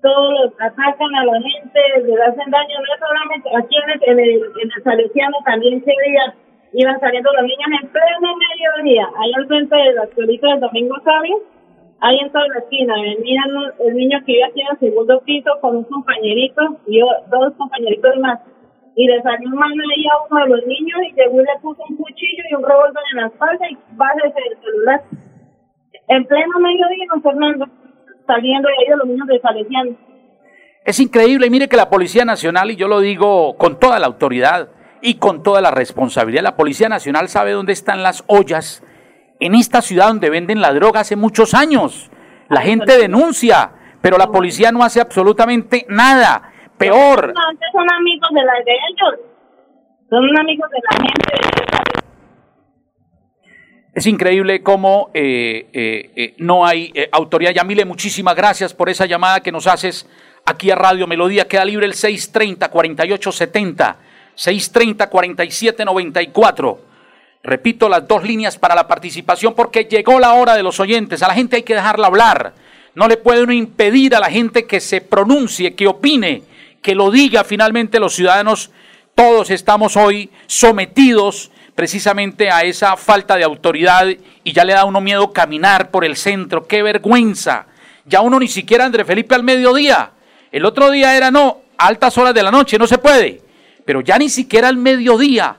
todos 0.00 0.54
atacan 0.58 1.14
a 1.14 1.24
la 1.26 1.38
gente, 1.42 1.80
les 2.00 2.18
hacen 2.18 2.50
daño, 2.50 2.80
no 2.80 2.94
es 2.94 3.00
solamente 3.04 3.48
aquí 3.60 3.76
en 3.76 3.90
el, 3.90 4.00
en 4.08 4.18
el, 4.18 4.42
en 4.62 4.82
Salesiano 4.82 5.36
también 5.44 5.84
se 5.84 5.92
veía, 5.92 6.34
iban 6.72 6.98
saliendo 6.98 7.30
los 7.30 7.42
niños 7.42 7.68
en 7.82 7.88
pleno 7.90 8.28
mediodía, 8.40 9.06
ahí 9.20 9.32
al 9.36 9.46
frente 9.48 9.76
de 9.76 9.92
la 9.92 10.04
escuelita 10.04 10.48
del 10.48 10.60
Domingo 10.60 10.96
Sabio, 11.04 11.36
ahí 12.02 12.18
en 12.18 12.32
toda 12.32 12.46
la 12.48 12.58
esquina, 12.58 12.94
venían 13.00 13.48
el 13.78 13.94
niño 13.94 14.18
que 14.26 14.32
iba 14.32 14.46
aquí 14.48 14.60
en 14.60 14.66
el 14.72 14.78
segundo 14.78 15.20
piso 15.20 15.50
con 15.60 15.76
un 15.76 15.84
compañerito 15.84 16.62
y 16.86 16.98
dos 16.98 17.54
compañeritos 17.56 18.16
más. 18.20 18.40
Y 18.94 19.06
le 19.06 19.22
salió 19.22 19.48
un 19.48 19.54
mano 19.54 19.82
ahí 19.96 20.04
a 20.04 20.26
uno 20.28 20.44
de 20.44 20.50
los 20.50 20.66
niños 20.66 20.98
y 21.08 21.14
llegó 21.14 21.40
y 21.40 21.44
le 21.44 21.60
puso 21.62 21.82
un 21.88 21.96
cuchillo 21.96 22.42
y 22.50 22.54
un 22.54 22.62
revólver 22.62 23.02
en 23.12 23.20
la 23.22 23.26
espalda 23.28 23.70
y 23.70 23.78
bájese 23.92 24.40
el 24.50 24.58
celular. 24.60 25.02
En 26.08 26.26
pleno 26.26 26.58
mediodía, 26.58 27.06
don 27.08 27.22
Fernando, 27.22 27.66
saliendo 28.26 28.68
de 28.68 28.74
ahí 28.74 28.90
de 28.90 28.96
los 28.96 29.06
niños 29.06 29.26
de 29.28 29.40
Salesiano. 29.40 29.96
Es 30.84 30.98
increíble, 30.98 31.46
y 31.46 31.50
mire 31.50 31.68
que 31.68 31.76
la 31.76 31.88
Policía 31.88 32.24
Nacional, 32.24 32.72
y 32.72 32.76
yo 32.76 32.88
lo 32.88 33.00
digo 33.00 33.56
con 33.56 33.78
toda 33.78 34.00
la 34.00 34.08
autoridad 34.08 34.68
y 35.00 35.14
con 35.14 35.44
toda 35.44 35.60
la 35.60 35.70
responsabilidad, 35.70 36.42
la 36.42 36.56
Policía 36.56 36.88
Nacional 36.88 37.28
sabe 37.28 37.52
dónde 37.52 37.72
están 37.72 38.02
las 38.02 38.24
ollas 38.26 38.82
en 39.44 39.54
esta 39.54 39.82
ciudad 39.82 40.08
donde 40.08 40.30
venden 40.30 40.60
la 40.60 40.72
droga 40.72 41.00
hace 41.00 41.16
muchos 41.16 41.54
años. 41.54 42.10
La 42.48 42.62
gente 42.62 42.98
denuncia, 42.98 43.72
pero 44.00 44.18
la 44.18 44.28
policía 44.28 44.72
no 44.72 44.82
hace 44.84 45.00
absolutamente 45.00 45.86
nada. 45.88 46.52
Peor. 46.78 47.34
son 47.72 47.92
amigos 47.92 48.30
de, 48.32 48.44
la, 48.44 48.54
de 48.64 48.72
ellos. 48.72 49.14
Son 50.08 50.38
amigos 50.38 50.70
de 50.70 50.78
la 50.90 50.96
gente. 50.96 51.22
Es 53.94 54.06
increíble 54.06 54.62
cómo 54.62 55.10
eh, 55.12 55.68
eh, 55.72 56.10
eh, 56.16 56.34
no 56.38 56.64
hay 56.64 56.90
autoridad. 57.12 57.52
Yamile, 57.52 57.84
muchísimas 57.84 58.34
gracias 58.34 58.72
por 58.72 58.88
esa 58.88 59.04
llamada 59.06 59.40
que 59.40 59.52
nos 59.52 59.66
haces 59.66 60.08
aquí 60.46 60.70
a 60.70 60.76
Radio 60.76 61.06
Melodía. 61.06 61.46
Queda 61.46 61.62
libre 61.64 61.84
el 61.86 61.92
630-4870, 61.92 63.96
630-4794. 64.36 66.91
Repito 67.44 67.88
las 67.88 68.06
dos 68.06 68.22
líneas 68.22 68.56
para 68.56 68.76
la 68.76 68.86
participación 68.86 69.54
porque 69.54 69.84
llegó 69.84 70.20
la 70.20 70.34
hora 70.34 70.54
de 70.54 70.62
los 70.62 70.78
oyentes. 70.78 71.22
A 71.22 71.28
la 71.28 71.34
gente 71.34 71.56
hay 71.56 71.62
que 71.64 71.74
dejarla 71.74 72.06
hablar. 72.06 72.52
No 72.94 73.08
le 73.08 73.16
puede 73.16 73.42
uno 73.42 73.52
impedir 73.52 74.14
a 74.14 74.20
la 74.20 74.30
gente 74.30 74.64
que 74.64 74.78
se 74.78 75.00
pronuncie, 75.00 75.74
que 75.74 75.88
opine, 75.88 76.42
que 76.82 76.94
lo 76.94 77.10
diga 77.10 77.42
finalmente 77.42 77.98
los 77.98 78.14
ciudadanos. 78.14 78.70
Todos 79.16 79.50
estamos 79.50 79.96
hoy 79.96 80.30
sometidos 80.46 81.50
precisamente 81.74 82.48
a 82.50 82.60
esa 82.60 82.96
falta 82.96 83.36
de 83.36 83.44
autoridad 83.44 84.06
y 84.44 84.52
ya 84.52 84.64
le 84.64 84.74
da 84.74 84.84
uno 84.84 85.00
miedo 85.00 85.32
caminar 85.32 85.90
por 85.90 86.04
el 86.04 86.16
centro. 86.16 86.68
¡Qué 86.68 86.82
vergüenza! 86.82 87.66
Ya 88.04 88.20
uno 88.20 88.38
ni 88.38 88.46
siquiera 88.46 88.84
André 88.84 89.04
Felipe 89.04 89.34
al 89.34 89.42
mediodía. 89.42 90.12
El 90.52 90.64
otro 90.64 90.90
día 90.92 91.16
era 91.16 91.32
no, 91.32 91.62
altas 91.76 92.16
horas 92.18 92.34
de 92.34 92.42
la 92.42 92.52
noche, 92.52 92.78
no 92.78 92.86
se 92.86 92.98
puede. 92.98 93.40
Pero 93.84 94.00
ya 94.00 94.16
ni 94.16 94.28
siquiera 94.28 94.68
al 94.68 94.76
mediodía 94.76 95.56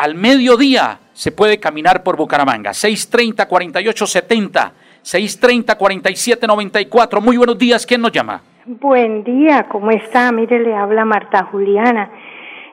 al 0.00 0.14
mediodía 0.14 0.98
se 1.12 1.30
puede 1.30 1.60
caminar 1.60 2.02
por 2.02 2.16
Bucaramanga. 2.16 2.72
630 2.72 3.46
4870, 3.46 4.72
630 5.02 5.76
4794. 5.76 7.20
Muy 7.20 7.36
buenos 7.36 7.58
días, 7.58 7.84
¿quién 7.84 8.00
nos 8.00 8.10
llama? 8.10 8.40
Buen 8.64 9.24
día, 9.24 9.66
¿cómo 9.70 9.90
está? 9.90 10.32
Mire, 10.32 10.58
le 10.60 10.74
habla 10.74 11.04
Marta 11.04 11.44
Juliana. 11.50 12.10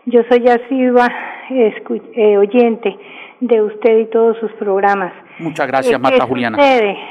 Yo 0.05 0.21
soy 0.29 0.47
asidua 0.47 1.11
eh, 1.49 2.37
oyente 2.37 2.97
de 3.41 3.61
usted 3.61 3.97
y 3.99 4.05
todos 4.05 4.37
sus 4.39 4.53
programas. 4.53 5.11
Muchas 5.39 5.67
gracias, 5.67 5.99
Marta 5.99 6.25
Juliana. 6.25 6.57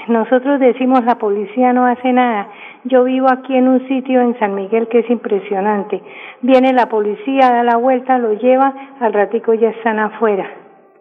Nosotros 0.08 0.58
decimos 0.60 1.04
la 1.04 1.18
policía 1.18 1.74
no 1.74 1.84
hace 1.84 2.10
nada. 2.14 2.48
Yo 2.88 3.02
vivo 3.02 3.26
aquí 3.28 3.56
en 3.56 3.66
un 3.66 3.88
sitio 3.88 4.20
en 4.20 4.38
San 4.38 4.54
Miguel 4.54 4.86
que 4.86 5.00
es 5.00 5.10
impresionante. 5.10 6.00
Viene 6.42 6.72
la 6.72 6.88
policía, 6.88 7.50
da 7.50 7.64
la 7.64 7.76
vuelta, 7.78 8.16
lo 8.16 8.34
lleva, 8.34 8.72
al 9.00 9.12
ratico 9.12 9.54
ya 9.54 9.70
están 9.70 9.98
afuera. 9.98 10.48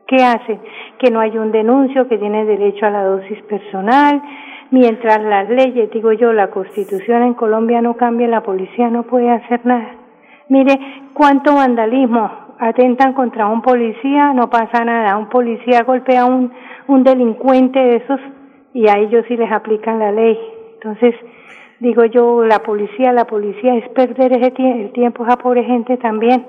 ¿Qué 0.08 0.16
hacen? 0.24 0.60
Que 0.98 1.12
no 1.12 1.20
hay 1.20 1.38
un 1.38 1.52
denuncio, 1.52 2.08
que 2.08 2.18
tiene 2.18 2.44
derecho 2.46 2.88
a 2.88 2.90
la 2.90 3.04
dosis 3.04 3.40
personal. 3.44 4.20
Mientras 4.72 5.22
las 5.22 5.48
leyes, 5.48 5.92
digo 5.92 6.12
yo, 6.12 6.34
la 6.34 6.50
constitución 6.50 7.22
en 7.22 7.36
Colombia 7.36 7.84
no 7.84 7.96
cambia, 7.96 8.28
la 8.28 8.42
policía 8.42 8.90
no 8.90 9.04
puede 9.04 9.30
hacer 9.30 9.64
nada. 9.64 9.92
Mire 10.50 10.80
cuánto 11.14 11.54
vandalismo 11.54 12.32
atentan 12.58 13.14
contra 13.14 13.46
un 13.46 13.62
policía, 13.62 14.34
no 14.34 14.50
pasa 14.50 14.84
nada. 14.86 15.18
Un 15.18 15.30
policía 15.30 15.84
golpea 15.84 16.24
a 16.24 16.26
un, 16.26 16.52
un 16.88 17.04
delincuente 17.04 17.78
de 17.78 17.98
esos 17.98 18.20
y 18.74 18.88
a 18.88 18.98
ellos 18.98 19.24
sí 19.28 19.38
les 19.38 19.52
aplican 19.52 20.00
la 20.00 20.12
ley. 20.12 20.36
Entonces, 20.76 21.14
digo 21.80 22.06
yo, 22.06 22.44
la 22.46 22.60
policía, 22.60 23.12
la 23.14 23.26
policía 23.26 23.76
es 23.76 23.90
perder 23.90 24.34
ese 24.34 24.54
el 24.58 24.92
tiempo 24.94 25.24
a 25.24 25.28
esa 25.28 25.38
pobre 25.38 25.64
gente 25.64 25.98
también. 25.98 26.48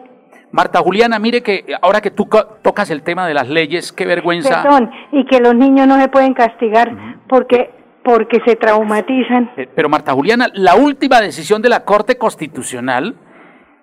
Marta 0.52 0.78
Juliana, 0.80 1.18
mire 1.18 1.42
que 1.42 1.64
ahora 1.82 2.00
que 2.00 2.10
tú 2.10 2.28
tocas 2.62 2.90
el 2.90 3.02
tema 3.02 3.26
de 3.26 3.34
las 3.34 3.48
leyes, 3.48 3.92
qué 3.92 4.06
vergüenza. 4.06 4.62
Perdón, 4.62 4.90
y 5.12 5.26
que 5.26 5.40
los 5.40 5.54
niños 5.54 5.86
no 5.86 6.00
se 6.00 6.08
pueden 6.08 6.34
castigar 6.34 6.92
porque 7.28 7.70
porque 8.04 8.38
se 8.46 8.54
traumatizan. 8.54 9.50
Eh, 9.56 9.68
pero 9.74 9.88
Marta 9.88 10.12
Juliana, 10.12 10.46
la 10.54 10.76
última 10.76 11.20
decisión 11.20 11.60
de 11.60 11.68
la 11.68 11.84
Corte 11.84 12.16
Constitucional 12.16 13.16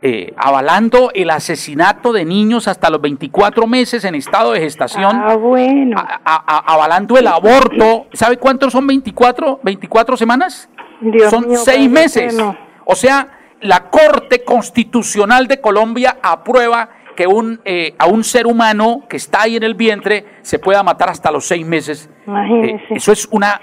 eh, 0.05 0.33
avalando 0.35 1.11
el 1.13 1.29
asesinato 1.29 2.11
de 2.11 2.25
niños 2.25 2.67
hasta 2.67 2.89
los 2.89 2.99
24 2.99 3.65
meses 3.67 4.03
en 4.03 4.15
estado 4.15 4.51
de 4.51 4.59
gestación. 4.59 5.15
Ah, 5.15 5.37
bueno. 5.37 5.95
avalando 6.25 7.17
el 7.17 7.25
aborto. 7.25 8.07
¿Sabe 8.11 8.35
cuántos 8.35 8.73
son 8.73 8.85
24, 8.85 9.61
24 9.63 10.17
semanas? 10.17 10.69
Son 11.29 11.57
seis 11.57 11.89
meses. 11.89 12.37
O 12.85 12.95
sea, 12.95 13.39
la 13.61 13.89
Corte 13.89 14.43
Constitucional 14.43 15.47
de 15.47 15.61
Colombia 15.61 16.17
aprueba 16.21 16.89
que 17.15 17.27
un, 17.27 17.61
eh, 17.63 17.95
a 17.97 18.07
un 18.07 18.23
ser 18.23 18.47
humano 18.47 19.03
que 19.07 19.17
está 19.17 19.43
ahí 19.43 19.55
en 19.55 19.63
el 19.63 19.75
vientre 19.75 20.25
se 20.41 20.59
pueda 20.59 20.83
matar 20.83 21.09
hasta 21.09 21.31
los 21.31 21.45
seis 21.45 21.65
meses. 21.65 22.09
Eh, 22.27 22.83
eso, 22.89 23.11
es 23.11 23.27
una, 23.31 23.61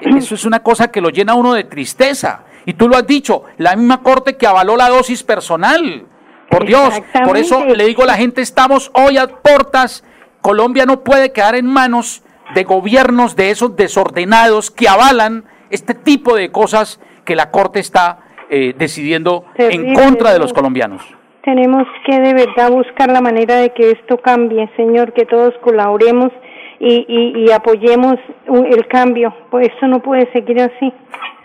eso 0.00 0.34
es 0.34 0.44
una 0.44 0.60
cosa 0.60 0.90
que 0.90 1.00
lo 1.00 1.10
llena 1.10 1.32
a 1.32 1.36
uno 1.36 1.54
de 1.54 1.64
tristeza. 1.64 2.44
Y 2.66 2.74
tú 2.74 2.88
lo 2.88 2.96
has 2.96 3.06
dicho, 3.06 3.44
la 3.56 3.74
misma 3.76 4.02
Corte 4.02 4.36
que 4.36 4.46
avaló 4.46 4.76
la 4.76 4.88
dosis 4.88 5.22
personal. 5.22 6.06
Por 6.50 6.66
Dios, 6.66 7.00
por 7.24 7.36
eso 7.36 7.64
le 7.64 7.86
digo 7.86 8.02
a 8.02 8.06
la 8.06 8.16
gente, 8.16 8.42
estamos 8.42 8.90
hoy 8.94 9.16
a 9.16 9.28
portas. 9.28 10.04
Colombia 10.40 10.84
no 10.84 11.04
puede 11.04 11.32
quedar 11.32 11.54
en 11.54 11.66
manos 11.66 12.22
de 12.54 12.64
gobiernos 12.64 13.36
de 13.36 13.50
esos 13.50 13.76
desordenados 13.76 14.70
que 14.72 14.88
avalan 14.88 15.44
este 15.70 15.94
tipo 15.94 16.36
de 16.36 16.50
cosas 16.50 17.00
que 17.24 17.36
la 17.36 17.50
Corte 17.50 17.80
está 17.80 18.18
eh, 18.48 18.74
decidiendo 18.76 19.44
en 19.56 19.94
contra 19.94 20.32
de 20.32 20.38
los 20.38 20.52
colombianos. 20.52 21.02
Tenemos 21.42 21.84
que 22.04 22.20
de 22.20 22.34
verdad 22.34 22.70
buscar 22.70 23.10
la 23.10 23.20
manera 23.20 23.56
de 23.56 23.70
que 23.70 23.92
esto 23.92 24.18
cambie, 24.18 24.68
Señor, 24.76 25.12
que 25.12 25.24
todos 25.24 25.54
colaboremos 25.62 26.30
y, 26.78 27.06
y, 27.08 27.50
apoyemos 27.52 28.16
el 28.46 28.86
cambio, 28.88 29.34
pues 29.50 29.68
esto 29.68 29.86
no 29.86 30.00
puede 30.00 30.30
seguir 30.32 30.60
así. 30.60 30.92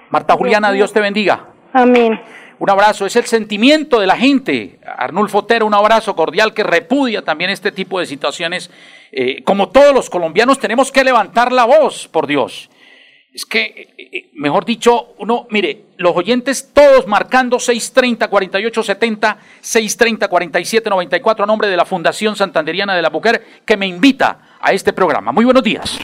Marta 0.10 0.34
Juliana, 0.36 0.72
Dios 0.72 0.94
te 0.94 1.02
bendiga. 1.02 1.48
Amén. 1.74 2.20
Un 2.58 2.70
abrazo, 2.70 3.06
es 3.06 3.16
el 3.18 3.26
sentimiento 3.26 4.00
de 4.00 4.08
la 4.08 4.16
gente. 4.16 4.80
Arnulfo 4.98 5.40
Otero, 5.40 5.66
un 5.66 5.74
abrazo 5.74 6.16
cordial 6.16 6.54
que 6.54 6.64
repudia 6.64 7.22
también 7.22 7.50
este 7.50 7.72
tipo 7.72 8.00
de 8.00 8.06
situaciones. 8.06 8.72
Eh, 9.12 9.44
como 9.44 9.70
todos 9.70 9.94
los 9.94 10.10
colombianos 10.10 10.58
tenemos 10.58 10.92
que 10.92 11.04
levantar 11.04 11.52
la 11.52 11.66
voz, 11.66 12.08
por 12.08 12.28
Dios. 12.28 12.70
Es 13.36 13.46
que, 13.46 13.66
eh, 13.66 14.10
eh, 14.14 14.30
mejor 14.36 14.64
dicho, 14.64 15.14
uno, 15.18 15.46
mire, 15.50 15.88
los 15.98 16.16
oyentes 16.16 16.72
todos 16.74 17.06
marcando 17.06 17.58
630-4870, 17.58 19.36
630-4794 19.62 21.44
a 21.44 21.46
nombre 21.46 21.68
de 21.68 21.76
la 21.76 21.84
Fundación 21.84 22.38
Santanderiana 22.38 22.96
de 22.96 23.02
la 23.02 23.10
Mujer 23.10 23.46
que 23.66 23.76
me 23.76 23.88
invita 23.88 24.58
a 24.62 24.72
este 24.72 24.94
programa. 24.94 25.34
Muy 25.34 25.44
buenos 25.44 25.64
días. 25.64 26.00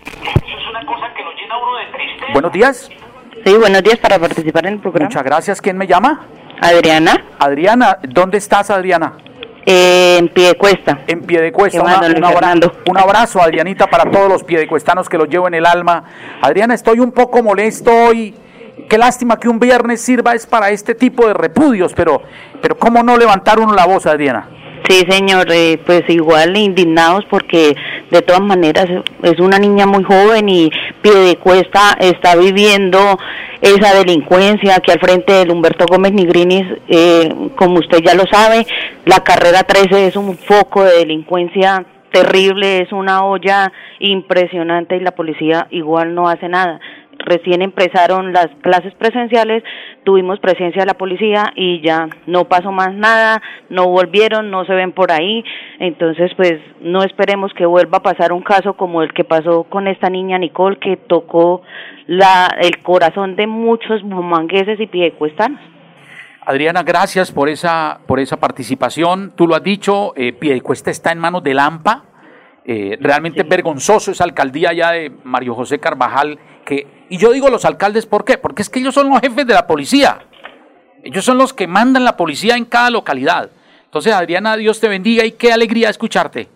Buenos 2.34 2.52
días. 2.52 2.90
Sí, 3.46 3.58
buenos 3.58 3.82
días 3.82 3.98
para 4.00 4.20
participar 4.20 4.66
en 4.66 4.74
el 4.74 4.80
programa. 4.82 5.08
Muchas 5.08 5.24
gracias. 5.24 5.62
¿Quién 5.62 5.78
me 5.78 5.88
llama? 5.88 6.28
Adriana. 6.60 7.28
Adriana, 7.40 7.98
¿dónde 8.10 8.40
estás, 8.40 8.70
Adriana? 8.70 9.14
Eh, 9.66 10.18
en 10.20 10.30
pie 10.30 10.48
de 10.48 10.56
cuesta. 10.56 11.02
En 11.08 11.22
pie 11.22 11.42
de 11.42 11.52
cuesta. 11.52 11.84
un 12.88 12.98
abrazo, 12.98 13.42
Adrianita, 13.42 13.88
para 13.88 14.10
todos 14.10 14.30
los 14.30 14.44
piedecuestanos 14.44 15.08
que 15.08 15.18
los 15.18 15.30
llevo 15.30 15.48
en 15.48 15.54
el 15.54 15.66
alma. 15.66 16.04
Adriana, 16.42 16.74
estoy 16.74 17.00
un 17.00 17.12
poco 17.12 17.44
molesto 17.44 17.92
hoy. 17.92 18.34
Qué 18.90 18.98
lástima 18.98 19.40
que 19.40 19.48
un 19.48 19.60
viernes 19.60 20.02
sirva 20.02 20.34
es 20.34 20.46
para 20.46 20.70
este 20.72 20.96
tipo 20.96 21.28
de 21.28 21.34
repudios, 21.34 21.94
pero, 21.94 22.22
pero 22.62 22.78
¿cómo 22.78 23.04
no 23.04 23.18
levantar 23.18 23.60
uno 23.60 23.74
la 23.74 23.86
voz, 23.86 24.06
Adriana? 24.06 24.50
Sí, 24.90 25.06
señor, 25.08 25.48
eh, 25.52 25.80
pues 25.86 26.04
igual 26.10 26.58
indignados 26.58 27.24
porque 27.30 27.76
de 28.10 28.22
todas 28.22 28.42
maneras 28.42 28.88
es 29.24 29.40
una 29.40 29.60
niña 29.60 29.86
muy 29.86 30.04
joven 30.04 30.50
y 30.50 30.72
pie 31.02 31.14
de 31.14 31.36
cuesta 31.38 31.98
está 32.00 32.36
viviendo 32.36 33.18
esa 33.62 33.94
delincuencia 33.96 34.80
que 34.80 34.92
al 34.92 35.00
frente 35.00 35.34
del 35.34 35.52
Humberto 35.52 35.86
Gómez 35.88 36.14
Nigrinis, 36.14 36.66
eh, 36.88 37.30
como 37.56 37.80
usted 37.80 38.00
ya 38.04 38.16
lo 38.16 38.24
sabe, 38.32 38.66
la 39.06 39.24
carrera 39.24 39.64
13 39.64 40.08
es 40.08 40.16
un 40.16 40.38
foco 40.38 40.84
de 40.84 40.98
delincuencia 40.98 41.86
terrible, 42.12 42.82
es 42.82 42.92
una 42.92 43.24
olla 43.24 43.72
impresionante 44.00 44.98
y 44.98 45.00
la 45.00 45.12
policía 45.12 45.68
igual 45.72 46.14
no 46.14 46.28
hace 46.28 46.50
nada 46.50 46.80
recién 47.26 47.62
empezaron 47.62 48.34
las 48.34 48.48
clases 48.62 48.94
presenciales, 48.96 49.64
tuvimos 50.04 50.40
presencia 50.40 50.82
de 50.82 50.86
la 50.86 50.96
policía 50.96 51.54
y 51.56 51.82
ya 51.82 52.08
no 52.28 52.46
pasó 52.46 52.72
más 52.72 52.94
nada, 52.94 53.42
no 53.70 53.88
volvieron, 53.88 54.52
no 54.52 54.66
se 54.66 54.74
ven 54.74 54.92
por 54.92 55.12
ahí, 55.12 55.44
entonces 55.80 56.32
pues 56.36 56.54
no 56.82 57.04
esperemos 57.04 57.54
que 57.54 57.66
vuelva 57.66 58.00
a 58.00 58.04
pasar 58.04 58.32
un 58.34 58.42
caso 58.42 58.74
como 58.74 59.02
el 59.02 59.14
que 59.14 59.24
pasó 59.24 59.64
con 59.64 59.88
esta 59.88 60.10
niña 60.10 60.38
Nicole 60.38 60.78
que 60.80 60.98
tocó 60.98 61.62
la, 62.08 62.48
el 62.60 62.82
corazón 62.82 63.36
de 63.36 63.48
muchos 63.48 64.02
bumangueses 64.04 64.80
y 64.80 64.88
piedecuestanos. 64.88 65.60
Adriana, 66.44 66.82
gracias 66.82 67.32
por 67.32 67.50
esa, 67.50 68.00
por 68.08 68.20
esa 68.20 68.38
participación. 68.38 69.32
Tú 69.36 69.48
lo 69.48 69.56
has 69.56 69.64
dicho, 69.64 70.14
eh, 70.16 70.34
Piedecuesta 70.34 70.90
está 70.90 71.12
en 71.12 71.20
manos 71.20 71.44
de 71.44 71.54
Lampa. 71.54 72.06
Eh, 72.64 72.98
realmente 73.02 73.44
vergonzoso 73.44 74.12
esa 74.12 74.24
alcaldía 74.24 74.72
ya 74.72 74.92
de 74.92 75.12
Mario 75.24 75.56
José 75.56 75.80
Carvajal 75.80 76.38
y 77.10 77.18
yo 77.18 77.32
digo 77.32 77.50
los 77.50 77.66
alcaldes, 77.66 78.06
¿por 78.06 78.24
qué? 78.24 78.38
Porque 78.38 78.62
es 78.62 78.70
que 78.70 78.80
ellos 78.80 78.94
son 78.94 79.10
los 79.10 79.20
jefes 79.20 79.46
de 79.46 79.54
la 79.54 79.68
policía. 79.68 80.26
Ellos 81.04 81.26
son 81.26 81.38
los 81.38 81.54
que 81.54 81.68
mandan 81.68 82.04
la 82.04 82.16
policía 82.16 82.56
en 82.56 82.66
cada 82.66 82.90
localidad. 82.90 83.50
Entonces, 83.84 84.14
Adriana, 84.14 84.56
Dios 84.56 84.80
te 84.80 84.88
bendiga 84.88 85.26
y 85.26 85.34
qué 85.34 85.52
alegría 85.52 85.90
escucharte. 85.90 86.48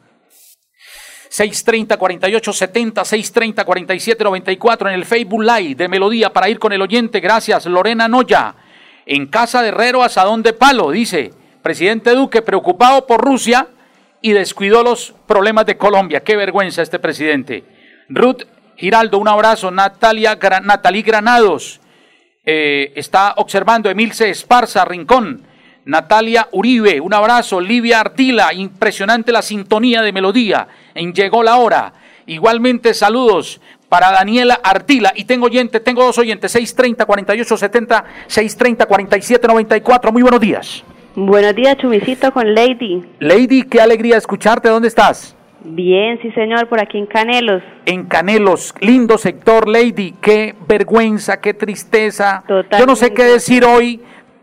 630 1.28 1.98
48 1.98 2.54
70 2.54 3.04
630 3.04 3.66
47 3.66 4.24
94 4.24 4.90
en 4.90 4.96
el 4.96 5.06
Facebook 5.06 5.44
Live 5.44 5.76
de 5.76 5.90
Melodía 5.90 6.32
para 6.32 6.48
ir 6.48 6.60
con 6.60 6.72
el 6.72 6.82
oyente. 6.82 7.20
Gracias, 7.20 7.66
Lorena 7.66 8.08
Noya. 8.08 8.56
En 9.06 9.28
casa 9.28 9.62
de 9.62 9.70
Herrero, 9.70 10.02
asadón 10.02 10.42
de 10.44 10.54
palo, 10.54 10.92
dice 10.92 11.34
presidente 11.62 12.12
Duque, 12.12 12.44
preocupado 12.44 13.06
por 13.08 13.26
Rusia 13.26 13.68
y 14.26 14.34
descuidó 14.34 14.82
los 14.82 15.14
problemas 15.28 15.68
de 15.68 15.78
Colombia. 15.78 16.24
Qué 16.24 16.36
vergüenza 16.36 16.82
este 16.82 16.98
presidente. 16.98 17.64
Ruth 18.10 18.42
Giraldo, 18.76 19.20
un 19.20 19.28
abrazo. 19.28 19.70
Natalia, 19.70 20.36
Natalí 20.64 21.04
Granados 21.04 21.80
eh, 22.44 22.92
está 22.96 23.36
observando. 23.38 23.88
Emilce 23.88 24.32
Esparza, 24.32 24.84
Rincón. 24.84 25.44
Natalia 25.86 26.48
Uribe, 26.54 27.00
un 27.00 27.14
abrazo. 27.14 27.62
Livia 27.62 28.00
Artila, 28.00 28.52
impresionante 28.52 29.32
la 29.32 29.44
sintonía 29.44 30.02
de 30.02 30.12
melodía. 30.12 30.70
En 30.96 31.14
Llegó 31.14 31.44
la 31.44 31.58
hora. 31.58 31.94
Igualmente 32.26 32.96
saludos 32.96 33.62
para 33.90 34.10
Daniela 34.10 34.60
Artila. 34.64 35.14
Y 35.16 35.26
tengo 35.26 35.46
oyente, 35.46 35.82
tengo 35.82 36.04
dos 36.04 36.18
oyentes, 36.18 36.52
630 36.52 37.06
4870, 37.06 38.06
630 38.26 38.88
4794. 38.88 40.12
Muy 40.12 40.24
buenos 40.24 40.42
días. 40.42 40.84
Buenos 41.18 41.56
días, 41.56 41.78
Chumicito, 41.78 42.30
con 42.34 42.54
Lady. 42.54 43.02
Lady, 43.20 43.64
qué 43.64 43.80
alegría 43.80 44.18
escucharte. 44.18 44.68
¿Dónde 44.68 44.90
estás? 44.90 45.34
Bien, 45.64 46.20
sí 46.22 46.30
señor, 46.32 46.68
por 46.68 46.82
aquí 46.82 46.98
en 46.98 47.06
Canelos. 47.06 47.64
En 47.86 48.06
Canelos, 48.06 48.76
lindo 48.82 49.18
sector, 49.18 49.66
Lady, 49.66 50.14
qué 50.22 50.54
vergüenza, 50.68 51.40
qué 51.40 51.54
tristeza. 51.54 52.44
Yo 52.78 52.86
no 52.86 52.98
sé 52.98 53.14
qué 53.14 53.24
decir 53.24 53.64
hoy. 53.64 54.02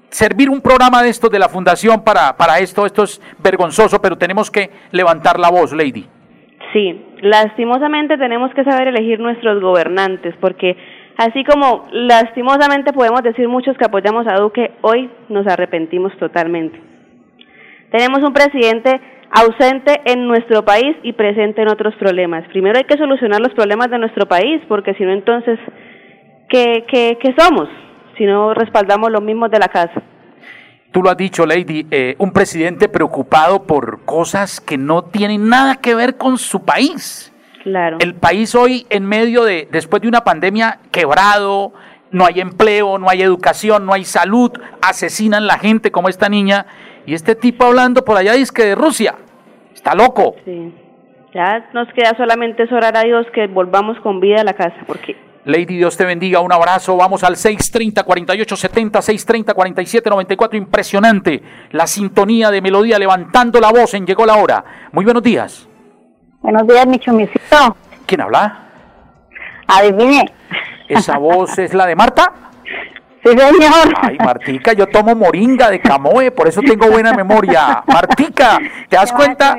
Servir 0.09 0.49
un 0.49 0.63
programa 0.63 1.03
de 1.03 1.11
estos 1.11 1.31
de 1.31 1.39
la 1.39 1.49
Fundación 1.51 2.05
para, 2.05 2.37
para 2.37 2.59
esto, 2.59 2.87
esto 2.87 3.03
es 3.05 3.21
vergonzoso, 3.43 4.01
pero 4.01 4.17
tenemos 4.17 4.51
que 4.51 4.71
levantar 4.93 5.39
la 5.39 5.51
voz, 5.51 5.73
Lady. 5.73 6.07
Sí, 6.73 7.05
lastimosamente 7.21 8.17
tenemos 8.17 8.53
que 8.55 8.65
saber 8.65 8.89
elegir 8.89 9.21
nuestros 9.21 9.61
gobernantes, 9.63 10.35
porque 10.41 10.77
así 11.17 11.45
como 11.45 11.87
lastimosamente 11.93 12.93
podemos 12.93 13.23
decir 13.23 13.49
muchos 13.49 13.77
que 13.77 13.85
apoyamos 13.85 14.27
a 14.27 14.41
Duque, 14.41 14.73
hoy 14.83 15.11
nos 15.29 15.47
arrepentimos 15.47 16.17
totalmente. 16.19 16.81
Tenemos 17.91 18.23
un 18.23 18.33
presidente 18.33 19.01
ausente 19.31 20.01
en 20.05 20.27
nuestro 20.27 20.65
país 20.65 20.97
y 21.03 21.13
presente 21.13 21.63
en 21.63 21.69
otros 21.69 21.95
problemas. 21.97 22.47
Primero 22.49 22.79
hay 22.79 22.85
que 22.85 22.97
solucionar 22.97 23.41
los 23.41 23.53
problemas 23.55 23.91
de 23.91 23.99
nuestro 23.99 24.27
país, 24.27 24.61
porque 24.69 24.95
si 24.95 25.05
no, 25.05 25.13
entonces, 25.13 25.59
¿qué, 26.49 26.85
qué, 26.89 27.19
qué 27.21 27.35
somos? 27.39 27.69
Si 28.19 28.25
no 28.25 28.53
respaldamos 28.55 29.11
los 29.11 29.23
mismos 29.23 29.51
de 29.51 29.59
la 29.59 29.69
casa. 29.69 30.03
Tú 30.93 31.03
lo 31.03 31.09
has 31.09 31.17
dicho, 31.17 31.47
Lady, 31.47 31.87
eh, 31.91 32.15
un 32.19 32.33
presidente 32.33 32.87
preocupado 32.87 33.67
por 33.67 34.05
cosas 34.05 34.61
que 34.61 34.77
no 34.77 35.05
tienen 35.05 35.49
nada 35.49 35.77
que 35.77 35.95
ver 35.95 36.19
con 36.19 36.37
su 36.37 36.67
país. 36.67 37.32
Claro. 37.63 37.99
El 38.01 38.15
país 38.15 38.55
hoy, 38.55 38.87
en 38.91 39.05
medio 39.07 39.45
de, 39.45 39.69
después 39.71 40.03
de 40.03 40.09
una 40.09 40.25
pandemia 40.25 40.81
quebrado, 40.91 41.73
no 42.11 42.27
hay 42.27 42.41
empleo, 42.41 42.99
no 42.99 43.09
hay 43.09 43.23
educación, 43.23 43.87
no 43.87 43.93
hay 43.95 44.05
salud, 44.05 44.53
asesinan 44.81 45.47
la 45.47 45.59
gente 45.59 45.91
como 45.91 46.09
esta 46.09 46.29
niña 46.29 46.67
y 47.07 47.15
este 47.15 47.35
tipo 47.35 47.65
hablando 47.65 48.05
por 48.05 48.17
allá 48.17 48.35
dice 48.35 48.53
que 48.55 48.65
de 48.65 48.75
Rusia. 48.75 49.15
Está 49.75 49.95
loco. 49.95 50.37
Sí. 50.45 50.75
Ya 51.35 51.71
nos 51.73 51.89
queda 51.95 52.15
solamente 52.17 52.63
orar 52.71 52.97
a 52.97 53.03
Dios 53.03 53.27
que 53.35 53.47
volvamos 53.47 53.99
con 54.01 54.21
vida 54.21 54.43
a 54.43 54.45
la 54.45 54.53
casa, 54.53 54.77
porque... 54.87 55.17
Lady, 55.45 55.77
Dios 55.77 55.97
te 55.97 56.05
bendiga, 56.05 56.39
un 56.41 56.53
abrazo. 56.53 56.97
Vamos 56.97 57.25
al 57.25 57.35
630-4870, 57.35 58.93
630-4794. 58.93 60.55
Impresionante 60.55 61.43
la 61.73 61.89
sintonía 61.89 62.53
de 62.53 62.61
melodía 62.61 62.97
levantando 62.97 63.59
la 63.59 63.73
voz 63.73 63.95
en 63.95 64.07
Llegó 64.07 64.25
la 64.25 64.37
Hora. 64.37 64.65
Muy 64.93 65.05
buenos 65.05 65.23
días. 65.23 65.69
Buenos 66.43 66.67
días, 66.67 66.85
mi 66.89 66.99
chumicito. 66.99 67.77
¿Quién 68.05 68.21
habla? 68.21 68.67
Adivine. 69.69 70.25
¿Esa 70.89 71.17
voz 71.17 71.57
es 71.57 71.73
la 71.73 71.87
de 71.87 71.95
Marta? 71.95 72.33
Sí, 73.23 73.31
señor. 73.31 73.95
Ay, 74.03 74.19
Martica, 74.19 74.73
yo 74.73 74.89
tomo 74.89 75.15
moringa 75.15 75.71
de 75.71 75.81
camoe, 75.81 76.33
por 76.33 76.49
eso 76.49 76.61
tengo 76.61 76.91
buena 76.91 77.13
memoria. 77.13 77.85
Martica, 77.87 78.59
¿te 78.89 78.97
das 78.97 79.13
cuenta? 79.13 79.57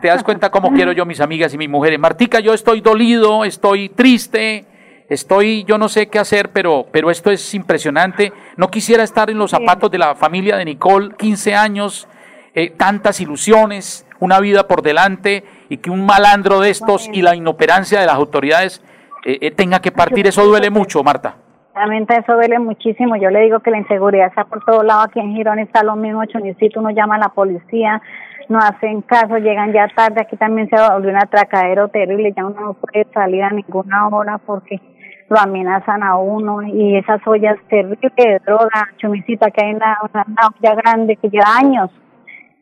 ¿Te 0.00 0.08
das 0.08 0.24
cuenta 0.24 0.50
cómo 0.50 0.72
quiero 0.72 0.90
yo 0.90 1.06
mis 1.06 1.20
amigas 1.20 1.54
y 1.54 1.58
mis 1.58 1.68
mujeres? 1.68 2.00
Martica, 2.00 2.40
yo 2.40 2.54
estoy 2.54 2.80
dolido, 2.80 3.44
estoy 3.44 3.88
triste, 3.90 4.64
estoy, 5.08 5.62
yo 5.62 5.78
no 5.78 5.88
sé 5.88 6.08
qué 6.08 6.18
hacer, 6.18 6.50
pero, 6.50 6.86
pero 6.90 7.12
esto 7.12 7.30
es 7.30 7.54
impresionante. 7.54 8.32
No 8.56 8.68
quisiera 8.68 9.04
estar 9.04 9.30
en 9.30 9.38
los 9.38 9.52
zapatos 9.52 9.92
de 9.92 9.98
la 9.98 10.16
familia 10.16 10.56
de 10.56 10.64
Nicole, 10.64 11.14
15 11.16 11.54
años, 11.54 12.08
eh, 12.52 12.70
tantas 12.76 13.20
ilusiones, 13.20 14.04
una 14.18 14.40
vida 14.40 14.66
por 14.66 14.82
delante 14.82 15.44
y 15.74 15.78
que 15.78 15.90
un 15.90 16.06
malandro 16.06 16.60
de 16.60 16.70
estos 16.70 17.10
y 17.12 17.20
la 17.20 17.34
inoperancia 17.34 17.98
de 18.00 18.06
las 18.06 18.14
autoridades 18.14 18.80
eh, 19.24 19.38
eh, 19.40 19.50
tenga 19.50 19.80
que 19.80 19.90
partir. 19.90 20.26
Eso 20.26 20.46
duele 20.46 20.70
mucho, 20.70 21.02
Marta. 21.02 21.34
Realmente 21.74 22.14
eso 22.16 22.34
duele 22.34 22.60
muchísimo. 22.60 23.16
Yo 23.16 23.30
le 23.30 23.40
digo 23.40 23.58
que 23.58 23.72
la 23.72 23.78
inseguridad 23.78 24.28
está 24.28 24.44
por 24.44 24.64
todos 24.64 24.84
lados. 24.84 25.06
Aquí 25.08 25.18
en 25.18 25.34
Girón 25.34 25.58
está 25.58 25.82
lo 25.82 25.96
mismo, 25.96 26.24
Chonicito, 26.26 26.78
uno 26.78 26.90
llama 26.90 27.16
a 27.16 27.18
la 27.18 27.28
policía, 27.30 28.00
no 28.48 28.58
hacen 28.58 29.02
caso, 29.02 29.38
llegan 29.38 29.72
ya 29.72 29.88
tarde. 29.88 30.20
Aquí 30.20 30.36
también 30.36 30.70
se 30.70 30.76
volvió 30.76 31.10
un 31.10 31.16
atracadero 31.16 31.88
terrible, 31.88 32.32
ya 32.36 32.46
uno 32.46 32.60
no 32.60 32.74
puede 32.74 33.06
salir 33.12 33.42
a 33.42 33.50
ninguna 33.50 34.06
hora 34.06 34.38
porque 34.38 34.80
lo 35.28 35.40
amenazan 35.40 36.04
a 36.04 36.16
uno 36.16 36.62
y 36.62 36.96
esas 36.96 37.20
ollas 37.26 37.56
terribles 37.68 38.12
de 38.16 38.38
droga, 38.46 38.90
Chumicito, 38.98 39.46
aquí 39.46 39.64
hay 39.64 39.74
una, 39.74 39.98
una, 40.12 40.24
olla 40.46 40.74
grande 40.76 41.16
que 41.16 41.30
lleva 41.30 41.46
años 41.58 41.90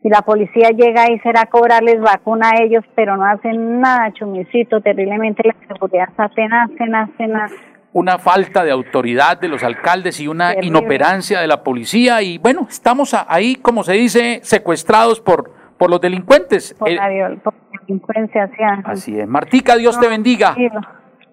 y 0.03 0.09
la 0.09 0.21
policía 0.21 0.69
llega 0.69 1.09
y 1.09 1.19
será 1.19 1.45
cobrarles 1.45 1.99
vacuna 2.01 2.51
a 2.51 2.63
ellos, 2.63 2.83
pero 2.93 3.15
no 3.15 3.25
hacen 3.25 3.79
nada, 3.79 4.11
Chumicito, 4.11 4.81
terriblemente 4.81 5.43
la 5.45 5.55
seguridad 5.67 6.09
está 6.09 6.29
tenaz, 6.29 6.69
tenaz, 6.77 7.09
tenaz 7.17 7.51
una 7.93 8.17
falta 8.17 8.63
de 8.63 8.71
autoridad 8.71 9.39
de 9.39 9.47
los 9.47 9.63
alcaldes 9.63 10.19
y 10.19 10.27
una 10.27 10.55
inoperancia 10.61 11.39
de 11.39 11.47
la 11.47 11.63
policía 11.63 12.21
y 12.21 12.39
bueno, 12.39 12.67
estamos 12.69 13.15
ahí, 13.27 13.55
como 13.55 13.83
se 13.83 13.93
dice, 13.93 14.39
secuestrados 14.43 15.21
por, 15.21 15.51
por 15.77 15.89
los 15.89 16.01
delincuentes. 16.01 16.73
Por, 16.73 16.91
la, 16.91 17.07
delincuencia, 17.07 18.49
Así 18.85 19.19
es. 19.19 19.27
Martica, 19.27 19.75
Dios 19.75 19.99
te 19.99 20.09
bendiga. 20.09 20.55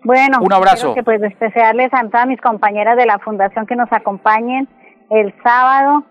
Bueno, 0.04 0.38
un 0.42 0.52
abrazo. 0.52 0.94
Que 0.94 1.02
pues 1.02 1.20
desearles 1.20 1.92
a 1.92 2.06
todas 2.08 2.26
mis 2.26 2.40
compañeras 2.40 2.96
de 2.96 3.06
la 3.06 3.18
fundación 3.18 3.66
que 3.66 3.76
nos 3.76 3.90
acompañen 3.92 4.68
el 5.10 5.34
sábado 5.42 6.04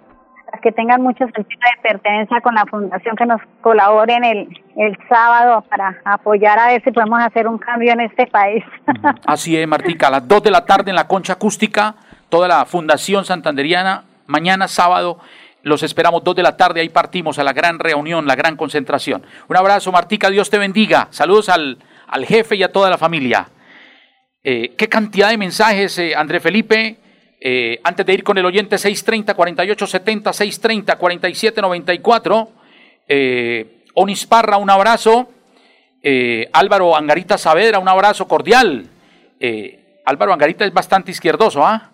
que 0.62 0.72
tengan 0.72 1.02
mucho 1.02 1.26
sentido 1.26 1.46
de 1.46 1.90
pertenencia 1.90 2.42
con 2.42 2.56
la 2.56 2.66
fundación, 2.66 3.16
que 3.16 3.26
nos 3.26 3.42
colaboren 3.62 4.24
el, 4.24 4.62
el 4.76 4.98
sábado 5.08 5.64
para 5.70 5.98
apoyar 6.06 6.60
a 6.60 6.68
ver 6.68 6.84
si 6.84 6.92
podemos 6.92 7.20
hacer 7.22 7.48
un 7.48 7.58
cambio 7.58 7.94
en 7.94 8.02
este 8.02 8.28
país. 8.28 8.64
Así 9.26 9.58
es, 9.58 9.68
Martica, 9.68 10.08
a 10.08 10.12
las 10.12 10.28
2 10.28 10.44
de 10.44 10.52
la 10.52 10.66
tarde 10.66 10.90
en 10.90 10.96
la 10.96 11.08
concha 11.08 11.34
acústica, 11.34 11.96
toda 12.30 12.48
la 12.48 12.66
Fundación 12.66 13.26
Santanderiana, 13.26 14.04
mañana 14.28 14.68
sábado 14.68 15.20
Los 15.62 15.84
esperamos 15.84 16.24
dos 16.24 16.36
de 16.36 16.44
la 16.44 16.56
tarde, 16.56 16.80
ahí 16.80 16.90
partimos 16.90 17.38
a 17.38 17.44
la 17.44 17.52
gran 17.52 17.80
reunión, 17.80 18.26
la 18.26 18.36
gran 18.36 18.56
concentración. 18.56 19.24
Un 19.50 19.58
abrazo, 19.58 19.92
Martica, 19.92 20.30
Dios 20.30 20.50
te 20.50 20.58
bendiga. 20.58 21.08
Saludos 21.10 21.50
al, 21.50 21.78
al 22.08 22.26
jefe 22.26 22.56
y 22.56 22.64
a 22.64 22.72
toda 22.72 22.90
la 22.90 22.98
familia. 22.98 23.50
Eh, 24.42 24.74
¿Qué 24.78 24.88
cantidad 24.88 25.30
de 25.30 25.38
mensajes, 25.38 25.98
eh, 26.00 26.16
André 26.16 26.40
Felipe? 26.40 26.98
Eh, 27.41 27.80
antes 27.84 28.06
de 28.06 28.13
ir 28.13 28.23
con 28.23 28.38
el 28.38 28.45
oyente 28.45 28.78
630 28.78 29.34
4870 29.34 30.34
630 30.34 30.97
4794 30.97 32.49
eh, 33.08 33.84
Onis 33.95 34.25
Parra, 34.28 34.58
un 34.58 34.69
abrazo. 34.69 35.30
Eh, 36.02 36.49
Álvaro 36.54 36.95
Angarita 36.95 37.38
Saavedra, 37.38 37.80
un 37.80 37.88
abrazo 37.88 38.28
cordial. 38.28 38.88
Eh, 39.39 40.02
Álvaro 40.06 40.34
Angarita 40.34 40.65
es 40.65 40.73
bastante 40.73 41.12
izquierdoso, 41.12 41.65
¿ah? 41.65 41.91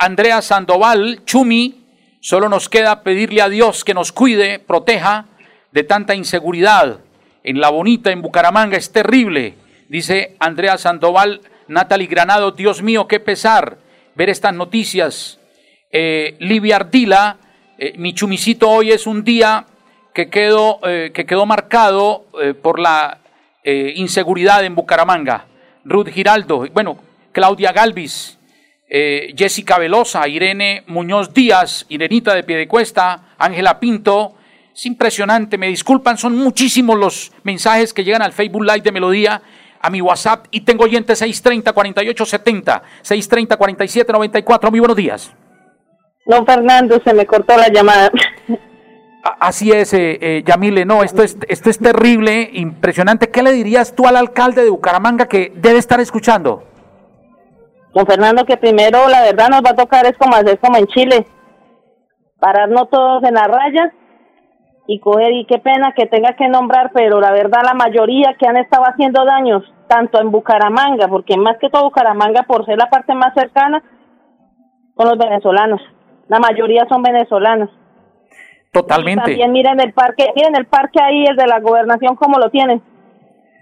Andrea 0.00 0.42
Sandoval, 0.42 1.22
Chumi, 1.24 1.84
solo 2.18 2.48
nos 2.48 2.68
queda 2.68 3.04
pedirle 3.04 3.40
a 3.40 3.48
Dios 3.48 3.84
que 3.84 3.94
nos 3.94 4.10
cuide, 4.10 4.58
proteja 4.58 5.26
de 5.70 5.84
tanta 5.84 6.16
inseguridad. 6.16 6.98
En 7.44 7.60
La 7.60 7.70
Bonita, 7.70 8.10
en 8.10 8.20
Bucaramanga, 8.20 8.76
es 8.76 8.90
terrible. 8.90 9.54
Dice 9.88 10.34
Andrea 10.40 10.76
Sandoval, 10.76 11.42
Natalie 11.68 12.08
Granado, 12.08 12.50
Dios 12.50 12.82
mío, 12.82 13.06
qué 13.06 13.20
pesar 13.20 13.78
ver 14.14 14.30
estas 14.30 14.54
noticias. 14.54 15.38
Eh, 15.90 16.36
Livia 16.40 16.76
Ardila, 16.76 17.38
eh, 17.78 17.94
mi 17.96 18.14
chumicito 18.14 18.70
hoy 18.70 18.90
es 18.90 19.06
un 19.06 19.24
día 19.24 19.66
que 20.14 20.28
quedó, 20.28 20.78
eh, 20.84 21.10
que 21.12 21.24
quedó 21.26 21.46
marcado 21.46 22.26
por 22.62 22.78
la 22.78 23.18
inseguridad 23.64 24.64
en 24.64 24.74
Bucaramanga. 24.74 25.46
Ruth 25.84 26.08
Giraldo, 26.08 26.66
bueno, 26.72 26.98
Claudia 27.32 27.72
Galvis, 27.72 28.38
Jessica 28.88 29.78
Velosa, 29.78 30.26
Irene 30.26 30.82
Muñoz 30.86 31.34
Díaz, 31.34 31.84
Irenita 31.90 32.34
de 32.34 32.42
Piedecuesta, 32.42 33.34
Ángela 33.38 33.78
Pinto. 33.78 34.36
Es 34.74 34.86
impresionante, 34.86 35.58
me 35.58 35.68
disculpan, 35.68 36.16
son 36.16 36.36
muchísimos 36.36 36.98
los 36.98 37.32
mensajes 37.42 37.92
que 37.92 38.04
llegan 38.04 38.22
al 38.22 38.32
Facebook 38.32 38.64
Live 38.64 38.80
de 38.80 38.92
Melodía, 38.92 39.42
a 39.80 39.90
mi 39.90 40.00
WhatsApp 40.00 40.46
y 40.50 40.60
tengo 40.60 40.84
oyente 40.84 41.14
630-4870, 41.14 42.82
630-4794. 43.02 44.70
Muy 44.70 44.80
buenos 44.80 44.96
días. 44.96 45.34
No, 46.26 46.44
Fernando, 46.44 47.00
se 47.02 47.14
me 47.14 47.26
cortó 47.26 47.56
la 47.56 47.68
llamada. 47.68 48.10
Así 49.38 49.70
es, 49.72 49.92
eh, 49.92 50.18
eh, 50.20 50.42
Yamile, 50.46 50.84
no, 50.84 51.02
esto 51.02 51.22
es, 51.22 51.36
esto 51.48 51.70
es 51.70 51.78
terrible, 51.78 52.50
impresionante. 52.52 53.30
¿Qué 53.30 53.42
le 53.42 53.52
dirías 53.52 53.94
tú 53.94 54.06
al 54.06 54.16
alcalde 54.16 54.64
de 54.64 54.70
Bucaramanga 54.70 55.26
que 55.26 55.52
debe 55.56 55.78
estar 55.78 56.00
escuchando? 56.00 56.64
Don 57.92 58.06
Fernando, 58.06 58.44
que 58.46 58.56
primero 58.56 59.08
la 59.08 59.22
verdad 59.22 59.48
nos 59.48 59.62
va 59.62 59.70
a 59.70 59.76
tocar 59.76 60.06
es 60.06 60.16
como 60.16 60.36
hacer 60.36 60.58
como 60.58 60.78
en 60.78 60.86
Chile, 60.86 61.26
pararnos 62.38 62.88
todos 62.88 63.22
en 63.24 63.34
la 63.34 63.46
raya 63.46 63.92
y 64.92 64.98
coger, 64.98 65.32
y 65.34 65.44
qué 65.44 65.58
pena 65.58 65.92
que 65.96 66.06
tenga 66.06 66.32
que 66.32 66.48
nombrar, 66.48 66.90
pero 66.92 67.20
la 67.20 67.30
verdad 67.30 67.60
la 67.62 67.74
mayoría 67.74 68.34
que 68.36 68.48
han 68.48 68.56
estado 68.56 68.82
haciendo 68.82 69.24
daños, 69.24 69.62
tanto 69.86 70.20
en 70.20 70.32
Bucaramanga, 70.32 71.06
porque 71.06 71.36
más 71.36 71.58
que 71.60 71.70
todo 71.70 71.84
Bucaramanga, 71.84 72.42
por 72.42 72.66
ser 72.66 72.76
la 72.76 72.90
parte 72.90 73.14
más 73.14 73.32
cercana, 73.34 73.84
son 74.96 75.08
los 75.08 75.16
venezolanos. 75.16 75.80
La 76.26 76.40
mayoría 76.40 76.86
son 76.88 77.04
venezolanos. 77.04 77.70
Totalmente. 78.72 79.22
También 79.26 79.52
miren 79.52 79.78
el 79.78 79.92
parque, 79.92 80.26
miren 80.34 80.56
el 80.56 80.66
parque 80.66 81.00
ahí, 81.00 81.24
el 81.24 81.36
de 81.36 81.46
la 81.46 81.60
gobernación, 81.60 82.16
cómo 82.16 82.40
lo 82.40 82.50
tienen. 82.50 82.82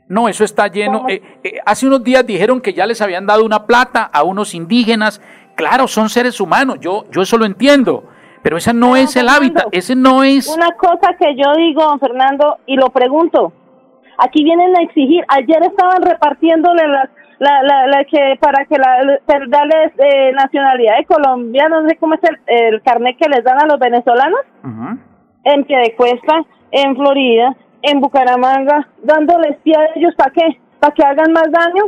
No, 0.09 0.31
eso 0.31 0.45
está 0.45 0.69
lleno. 0.69 1.11
eh, 1.11 1.21
eh, 1.45 1.59
hace 1.67 1.87
unos 1.87 2.03
días 2.03 2.27
dijeron 2.27 2.63
que 2.63 2.73
ya 2.73 2.87
les 2.87 3.03
habían 3.03 3.27
dado 3.27 3.45
una 3.45 3.67
plata 3.67 4.09
a 4.11 4.23
unos 4.23 4.55
indígenas. 4.55 5.21
Claro, 5.57 5.89
son 5.89 6.09
seres 6.09 6.41
humanos, 6.41 6.79
yo, 6.81 7.05
yo 7.11 7.21
eso 7.21 7.37
lo 7.37 7.45
entiendo. 7.45 8.05
Pero 8.43 8.57
ese 8.57 8.73
no 8.75 8.97
es 8.97 9.15
el 9.17 9.29
hábitat, 9.29 9.67
ese 9.73 9.95
no 9.97 10.23
es... 10.25 10.49
Una 10.55 10.71
cosa 10.73 11.15
que 11.19 11.35
yo 11.37 11.53
digo, 11.57 11.83
don 11.83 11.99
Fernando, 12.01 12.59
y 12.67 12.77
lo 12.77 12.91
pregunto. 12.91 13.53
Aquí 14.19 14.43
vienen 14.45 14.77
a 14.77 14.83
exigir, 14.83 15.25
ayer 15.29 15.63
estaban 15.63 16.03
repartiéndole 16.03 16.87
las 16.89 17.09
la, 17.41 17.63
la, 17.63 17.87
la 17.87 18.05
que 18.05 18.37
para 18.41 18.65
que 18.65 18.77
la, 18.79 19.21
darles 19.47 19.93
eh, 19.99 20.33
nacionalidad 20.33 20.97
de 20.99 21.05
colombiana, 21.05 21.81
no 21.83 21.89
sé 21.89 21.97
cómo 21.97 22.15
es 22.15 22.21
el, 22.25 22.37
el 22.47 22.83
carnet 22.83 23.17
que 23.17 23.29
les 23.29 23.45
dan 23.45 23.61
a 23.63 23.67
los 23.67 23.79
venezolanos, 23.79 24.41
Ujú. 24.65 24.99
en 25.45 25.65
Piedecuesta, 25.65 26.43
en 26.73 26.97
Florida, 26.97 27.55
en 27.83 28.01
Bucaramanga, 28.01 28.89
dándoles 29.05 29.57
pie 29.63 29.73
a 29.77 29.87
ellos 29.95 30.15
para 30.17 30.33
qué, 30.33 30.59
para 30.81 30.93
que 30.93 31.05
hagan 31.05 31.31
más 31.33 31.49
daño. 31.53 31.85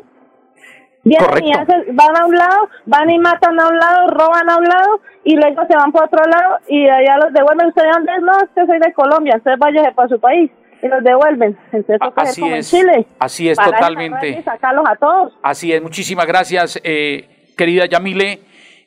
Vienen 1.03 1.45
y 1.45 1.53
hacen- 1.53 1.97
van 1.97 2.17
a 2.17 2.27
un 2.27 2.37
lado, 2.37 2.69
van 2.87 3.11
y 3.11 3.19
matan 3.19 3.59
a 3.59 3.69
un 3.69 3.77
lado, 3.79 4.07
roban 4.11 4.51
a 4.51 4.57
un 4.59 4.65
lado 4.65 5.01
y 5.25 5.37
luego 5.37 5.63
se 5.67 5.77
van 5.77 5.93
por 5.93 6.05
otro 6.05 6.25
lado 6.25 6.59
y 6.69 6.89
allá 6.89 7.19
los 7.19 7.33
devuelven. 7.33 7.69
¿Usted 7.69 7.83
de 7.83 7.91
dónde 7.91 8.13
es? 8.17 8.23
No, 8.23 8.33
es 8.33 8.49
que 8.55 8.67
soy 8.67 8.79
de 8.79 8.93
Colombia, 8.93 9.35
entonces 9.37 9.59
váyase 9.59 9.93
para 9.93 10.09
su 10.09 10.21
país 10.21 10.51
y 10.83 10.89
los 10.89 11.05
devuelven. 11.05 11.57
Entonces 11.73 11.99
así 12.17 12.41
como 12.41 12.55
es, 12.55 12.73
en 12.73 12.81
Chile. 12.81 13.07
así 13.19 13.49
es, 13.49 13.57
parar 13.57 13.75
esa 13.75 13.81
totalmente. 13.81 14.29
Y 14.31 14.43
sacarlos 14.43 14.85
a 14.89 14.97
todos. 14.97 15.33
Así 15.43 15.73
es, 15.73 15.83
muchísimas 15.83 16.27
gracias, 16.27 16.81
eh, 16.83 17.53
querida 17.57 17.87
Yamile. 17.87 18.41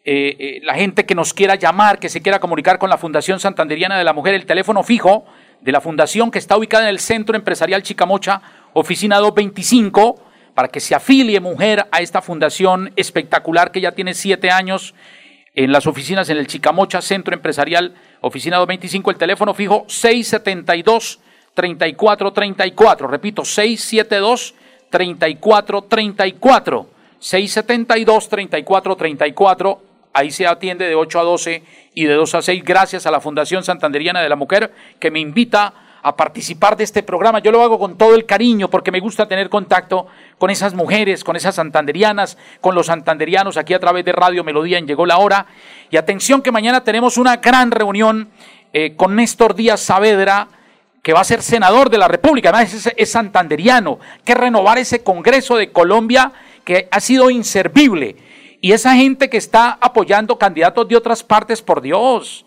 Eh, 0.06 0.36
eh, 0.38 0.60
la 0.64 0.74
gente 0.74 1.06
que 1.06 1.16
nos 1.16 1.34
quiera 1.34 1.56
llamar, 1.56 1.98
que 1.98 2.10
se 2.10 2.22
quiera 2.22 2.40
comunicar 2.40 2.78
con 2.78 2.90
la 2.90 2.98
Fundación 2.98 3.40
Santanderiana 3.40 3.98
de 3.98 4.04
la 4.04 4.12
Mujer, 4.12 4.34
el 4.34 4.46
teléfono 4.46 4.84
fijo 4.84 5.24
de 5.62 5.72
la 5.72 5.80
Fundación 5.80 6.30
que 6.30 6.40
está 6.40 6.58
ubicada 6.58 6.84
en 6.84 6.90
el 6.90 7.00
Centro 7.00 7.38
Empresarial 7.38 7.84
Chicamocha, 7.84 8.42
oficina 8.74 9.20
225, 9.20 10.22
para 10.54 10.68
que 10.68 10.82
se 10.82 10.94
afilie 10.94 11.40
mujer 11.40 11.86
a 11.90 12.02
esta 12.02 12.22
fundación 12.22 12.92
espectacular 12.98 13.72
que 13.72 13.80
ya 13.80 13.94
tiene 13.94 14.14
siete 14.14 14.52
años 14.52 14.94
en 15.56 15.72
las 15.72 15.88
oficinas 15.88 16.30
en 16.30 16.38
el 16.38 16.48
Chicamocha, 16.48 17.02
Centro 17.02 17.34
Empresarial, 17.34 17.94
oficina 18.22 18.58
225, 18.58 19.12
el 19.12 19.18
teléfono 19.18 19.54
fijo 19.54 19.86
672 19.88 21.20
3434, 21.54 23.08
repito, 23.08 23.46
672 23.46 24.56
3434, 24.90 26.90
672 27.20 28.30
3434, 28.30 29.82
ahí 30.14 30.32
se 30.32 30.48
atiende 30.48 30.88
de 30.88 30.96
8 30.96 31.20
a 31.20 31.24
12 31.24 31.64
y 31.94 32.06
de 32.06 32.14
2 32.14 32.36
a 32.36 32.42
6, 32.42 32.64
gracias 32.64 33.06
a 33.06 33.12
la 33.12 33.22
Fundación 33.22 33.64
Santanderiana 33.64 34.22
de 34.22 34.30
la 34.30 34.36
Mujer 34.36 34.74
que 35.00 35.12
me 35.12 35.20
invita 35.20 35.74
a 36.04 36.18
participar 36.18 36.76
de 36.76 36.84
este 36.84 37.02
programa. 37.02 37.40
Yo 37.40 37.52
lo 37.52 37.64
hago 37.64 37.80
con 37.80 37.98
todo 37.98 38.14
el 38.14 38.26
cariño 38.26 38.70
porque 38.70 38.92
me 38.92 39.00
gusta 39.00 39.26
tener 39.28 39.50
contacto 39.50 40.06
con 40.38 40.50
esas 40.50 40.74
mujeres, 40.74 41.24
con 41.24 41.38
esas 41.38 41.56
santanderianas, 41.56 42.38
con 42.60 42.76
los 42.76 42.88
santanderianos 42.88 43.56
aquí 43.56 43.74
a 43.74 43.80
través 43.80 44.04
de 44.04 44.12
Radio 44.12 44.44
Melodía 44.44 44.78
en 44.78 44.86
Llegó 44.86 45.06
la 45.06 45.18
Hora. 45.18 45.46
Y 45.90 45.96
atención 45.96 46.42
que 46.42 46.52
mañana 46.52 46.84
tenemos 46.84 47.18
una 47.18 47.38
gran 47.38 47.72
reunión 47.72 48.30
eh, 48.74 48.96
con 48.98 49.16
Néstor 49.16 49.56
Díaz 49.56 49.80
Saavedra, 49.80 50.50
que 51.02 51.14
va 51.14 51.22
a 51.22 51.26
ser 51.26 51.42
senador 51.42 51.90
de 51.90 51.98
la 51.98 52.08
República, 52.08 52.50
además 52.50 52.74
es, 52.74 52.94
es 52.96 53.12
santanderiano, 53.12 54.00
que 54.26 54.36
renovar 54.36 54.78
ese 54.78 55.04
Congreso 55.04 55.56
de 55.56 55.72
Colombia 55.72 56.34
que 56.66 56.90
ha 56.92 57.00
sido 57.00 57.30
inservible. 57.30 58.18
Y 58.60 58.74
esa 58.74 58.96
gente 58.96 59.30
que 59.30 59.38
está 59.38 59.78
apoyando 59.80 60.38
candidatos 60.38 60.88
de 60.88 60.96
otras 60.98 61.24
partes, 61.24 61.62
por 61.62 61.82
Dios, 61.82 62.46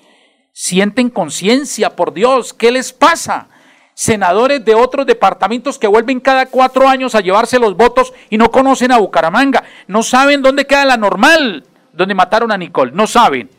sienten 0.58 1.10
conciencia, 1.10 1.90
por 1.90 2.14
Dios, 2.14 2.54
¿qué 2.54 2.72
les 2.72 2.94
pasa? 2.94 3.48
Senadores 3.92 4.64
de 4.64 4.74
otros 4.74 5.04
departamentos 5.04 5.78
que 5.78 5.86
vuelven 5.86 6.18
cada 6.18 6.46
cuatro 6.46 6.88
años 6.88 7.14
a 7.14 7.20
llevarse 7.20 7.58
los 7.58 7.76
votos 7.76 8.14
y 8.30 8.38
no 8.38 8.50
conocen 8.50 8.90
a 8.90 8.96
Bucaramanga, 8.96 9.64
no 9.86 10.02
saben 10.02 10.40
dónde 10.40 10.66
queda 10.66 10.86
la 10.86 10.96
normal, 10.96 11.64
donde 11.92 12.14
mataron 12.14 12.52
a 12.52 12.56
Nicole, 12.56 12.92
no 12.94 13.06
saben. 13.06 13.50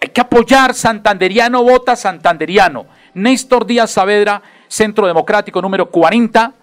Hay 0.00 0.08
que 0.08 0.22
apoyar 0.22 0.72
Santanderiano, 0.72 1.62
vota 1.62 1.94
Santanderiano. 1.94 2.86
Néstor 3.12 3.66
Díaz 3.66 3.90
Saavedra, 3.90 4.40
Centro 4.66 5.06
Democrático 5.06 5.60
número 5.60 5.90
40, 5.90 6.54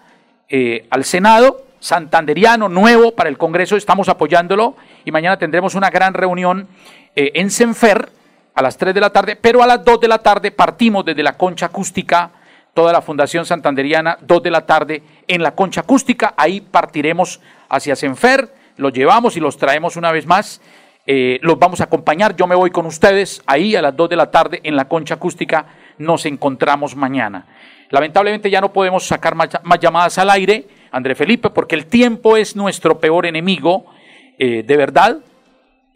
eh, 0.48 0.88
al 0.90 1.04
Senado, 1.04 1.66
Santanderiano, 1.78 2.68
nuevo 2.68 3.14
para 3.14 3.30
el 3.30 3.38
Congreso, 3.38 3.76
estamos 3.76 4.08
apoyándolo 4.08 4.74
y 5.04 5.12
mañana 5.12 5.38
tendremos 5.38 5.76
una 5.76 5.90
gran 5.90 6.14
reunión 6.14 6.66
eh, 7.14 7.30
en 7.34 7.48
Senfer 7.52 8.10
a 8.54 8.62
las 8.62 8.76
3 8.76 8.94
de 8.94 9.00
la 9.00 9.10
tarde, 9.10 9.36
pero 9.36 9.62
a 9.62 9.66
las 9.66 9.84
2 9.84 10.00
de 10.00 10.08
la 10.08 10.18
tarde 10.18 10.50
partimos 10.50 11.04
desde 11.04 11.22
la 11.22 11.36
concha 11.36 11.66
acústica, 11.66 12.30
toda 12.74 12.92
la 12.92 13.02
Fundación 13.02 13.44
Santanderiana, 13.44 14.18
2 14.20 14.42
de 14.42 14.50
la 14.50 14.66
tarde 14.66 15.02
en 15.26 15.42
la 15.42 15.54
concha 15.54 15.82
acústica, 15.82 16.34
ahí 16.36 16.60
partiremos 16.60 17.40
hacia 17.68 17.96
Senfer, 17.96 18.52
los 18.76 18.92
llevamos 18.92 19.36
y 19.36 19.40
los 19.40 19.56
traemos 19.56 19.96
una 19.96 20.12
vez 20.12 20.26
más. 20.26 20.60
Eh, 21.04 21.40
los 21.42 21.58
vamos 21.58 21.80
a 21.80 21.84
acompañar, 21.84 22.36
yo 22.36 22.46
me 22.46 22.54
voy 22.54 22.70
con 22.70 22.86
ustedes 22.86 23.42
ahí 23.46 23.74
a 23.74 23.82
las 23.82 23.96
2 23.96 24.10
de 24.10 24.16
la 24.16 24.30
tarde 24.30 24.60
en 24.62 24.76
la 24.76 24.86
concha 24.86 25.14
acústica, 25.14 25.66
nos 25.98 26.26
encontramos 26.26 26.94
mañana. 26.94 27.46
Lamentablemente 27.90 28.48
ya 28.48 28.60
no 28.60 28.72
podemos 28.72 29.04
sacar 29.04 29.34
más, 29.34 29.50
llamadas 29.80 30.16
al 30.18 30.30
aire, 30.30 30.66
André 30.92 31.14
Felipe, 31.14 31.50
porque 31.50 31.74
el 31.74 31.86
tiempo 31.86 32.36
es 32.36 32.54
nuestro 32.54 33.00
peor 33.00 33.26
enemigo, 33.26 33.84
eh, 34.38 34.62
de 34.62 34.76
verdad, 34.76 35.18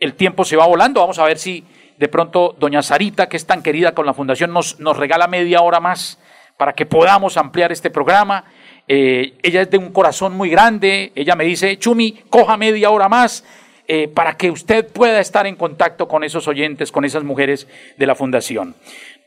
el 0.01 0.15
tiempo 0.15 0.45
se 0.45 0.57
va 0.57 0.67
volando, 0.67 1.01
vamos 1.01 1.19
a 1.21 1.25
ver 1.25 1.39
si 1.39 1.65
de 1.99 2.09
pronto 2.09 2.55
doña 2.59 2.83
Sarita, 2.83 3.29
que 3.29 3.37
es 3.37 3.47
tan 3.47 3.63
querida 3.63 3.93
con 3.93 4.07
la 4.07 4.15
fundación, 4.15 4.53
nos, 4.53 4.79
nos 4.81 4.97
regala 4.97 5.27
media 5.27 5.63
hora 5.63 5.81
más 5.81 6.19
para 6.57 6.73
que 6.73 6.87
podamos 6.87 7.37
ampliar 7.37 7.73
este 7.73 7.91
programa. 7.91 8.45
Eh, 8.89 9.35
ella 9.43 9.63
es 9.63 9.71
de 9.71 9.79
un 9.79 9.93
corazón 9.93 10.37
muy 10.37 10.49
grande, 10.49 11.13
ella 11.15 11.35
me 11.35 11.45
dice, 11.45 11.79
Chumi, 11.79 12.23
coja 12.31 12.57
media 12.57 12.91
hora 12.91 13.09
más, 13.09 13.45
eh, 13.89 14.09
para 14.09 14.37
que 14.37 14.51
usted 14.51 14.87
pueda 14.93 15.21
estar 15.21 15.47
en 15.47 15.57
contacto 15.57 16.09
con 16.09 16.25
esos 16.25 16.47
oyentes, 16.49 16.93
con 16.93 17.05
esas 17.05 17.25
mujeres 17.25 17.67
de 17.97 18.07
la 18.07 18.15
fundación. 18.15 18.75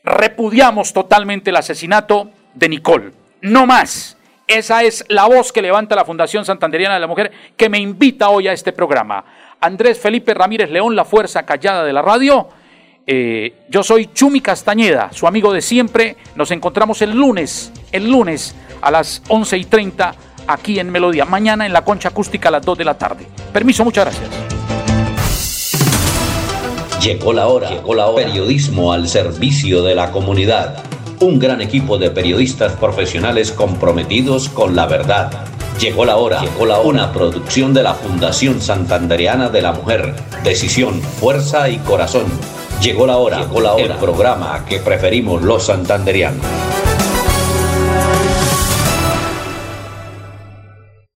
Repudiamos 0.02 0.92
totalmente 0.92 1.50
el 1.50 1.56
asesinato 1.56 2.30
de 2.54 2.68
Nicole. 2.68 3.12
No 3.42 3.66
más. 3.66 4.16
Esa 4.46 4.82
es 4.82 5.04
la 5.08 5.26
voz 5.26 5.52
que 5.52 5.62
levanta 5.62 5.94
la 5.94 6.04
Fundación 6.04 6.44
Santanderiana 6.44 6.94
de 6.94 7.00
la 7.00 7.06
Mujer 7.06 7.30
que 7.56 7.68
me 7.68 7.78
invita 7.78 8.30
hoy 8.30 8.48
a 8.48 8.52
este 8.52 8.72
programa. 8.72 9.24
Andrés 9.60 10.00
Felipe 10.00 10.34
Ramírez 10.34 10.70
León, 10.70 10.96
la 10.96 11.04
fuerza 11.04 11.46
callada 11.46 11.84
de 11.84 11.92
la 11.92 12.02
radio. 12.02 12.48
Eh, 13.12 13.54
yo 13.68 13.82
soy 13.82 14.08
Chumi 14.14 14.40
Castañeda, 14.40 15.10
su 15.12 15.26
amigo 15.26 15.52
de 15.52 15.62
siempre. 15.62 16.16
Nos 16.36 16.52
encontramos 16.52 17.02
el 17.02 17.10
lunes, 17.10 17.72
el 17.90 18.08
lunes 18.08 18.54
a 18.80 18.92
las 18.92 19.20
11 19.26 19.58
y 19.58 19.64
30 19.64 20.14
aquí 20.46 20.78
en 20.78 20.92
Melodía. 20.92 21.24
Mañana 21.24 21.66
en 21.66 21.72
la 21.72 21.82
concha 21.82 22.10
acústica 22.10 22.50
a 22.50 22.52
las 22.52 22.64
2 22.64 22.78
de 22.78 22.84
la 22.84 22.96
tarde. 22.96 23.26
Permiso, 23.52 23.82
muchas 23.82 24.04
gracias. 24.04 24.30
Llegó 27.02 27.32
la 27.32 27.48
hora, 27.48 27.70
llegó 27.70 27.96
la 27.96 28.06
hora. 28.06 28.24
Periodismo 28.26 28.92
al 28.92 29.08
servicio 29.08 29.82
de 29.82 29.96
la 29.96 30.12
comunidad. 30.12 30.80
Un 31.18 31.40
gran 31.40 31.60
equipo 31.60 31.98
de 31.98 32.10
periodistas 32.10 32.74
profesionales 32.74 33.50
comprometidos 33.50 34.48
con 34.48 34.76
la 34.76 34.86
verdad. 34.86 35.32
Llegó 35.80 36.04
la 36.04 36.14
hora, 36.14 36.42
llegó 36.42 36.64
la 36.64 36.78
hora. 36.78 36.88
Una 36.88 37.12
producción 37.12 37.74
de 37.74 37.82
la 37.82 37.94
Fundación 37.94 38.62
Santandereana 38.62 39.48
de 39.48 39.62
la 39.62 39.72
Mujer. 39.72 40.14
Decisión, 40.44 41.02
fuerza 41.02 41.68
y 41.68 41.78
corazón. 41.78 42.59
Llegó 42.80 43.06
la 43.06 43.18
hora, 43.18 43.40
llegó 43.40 43.60
la 43.60 43.74
hora. 43.74 43.94
El 43.94 44.00
programa 44.00 44.64
que 44.66 44.78
preferimos 44.78 45.42
los 45.42 45.66
santanderianos. 45.66 46.46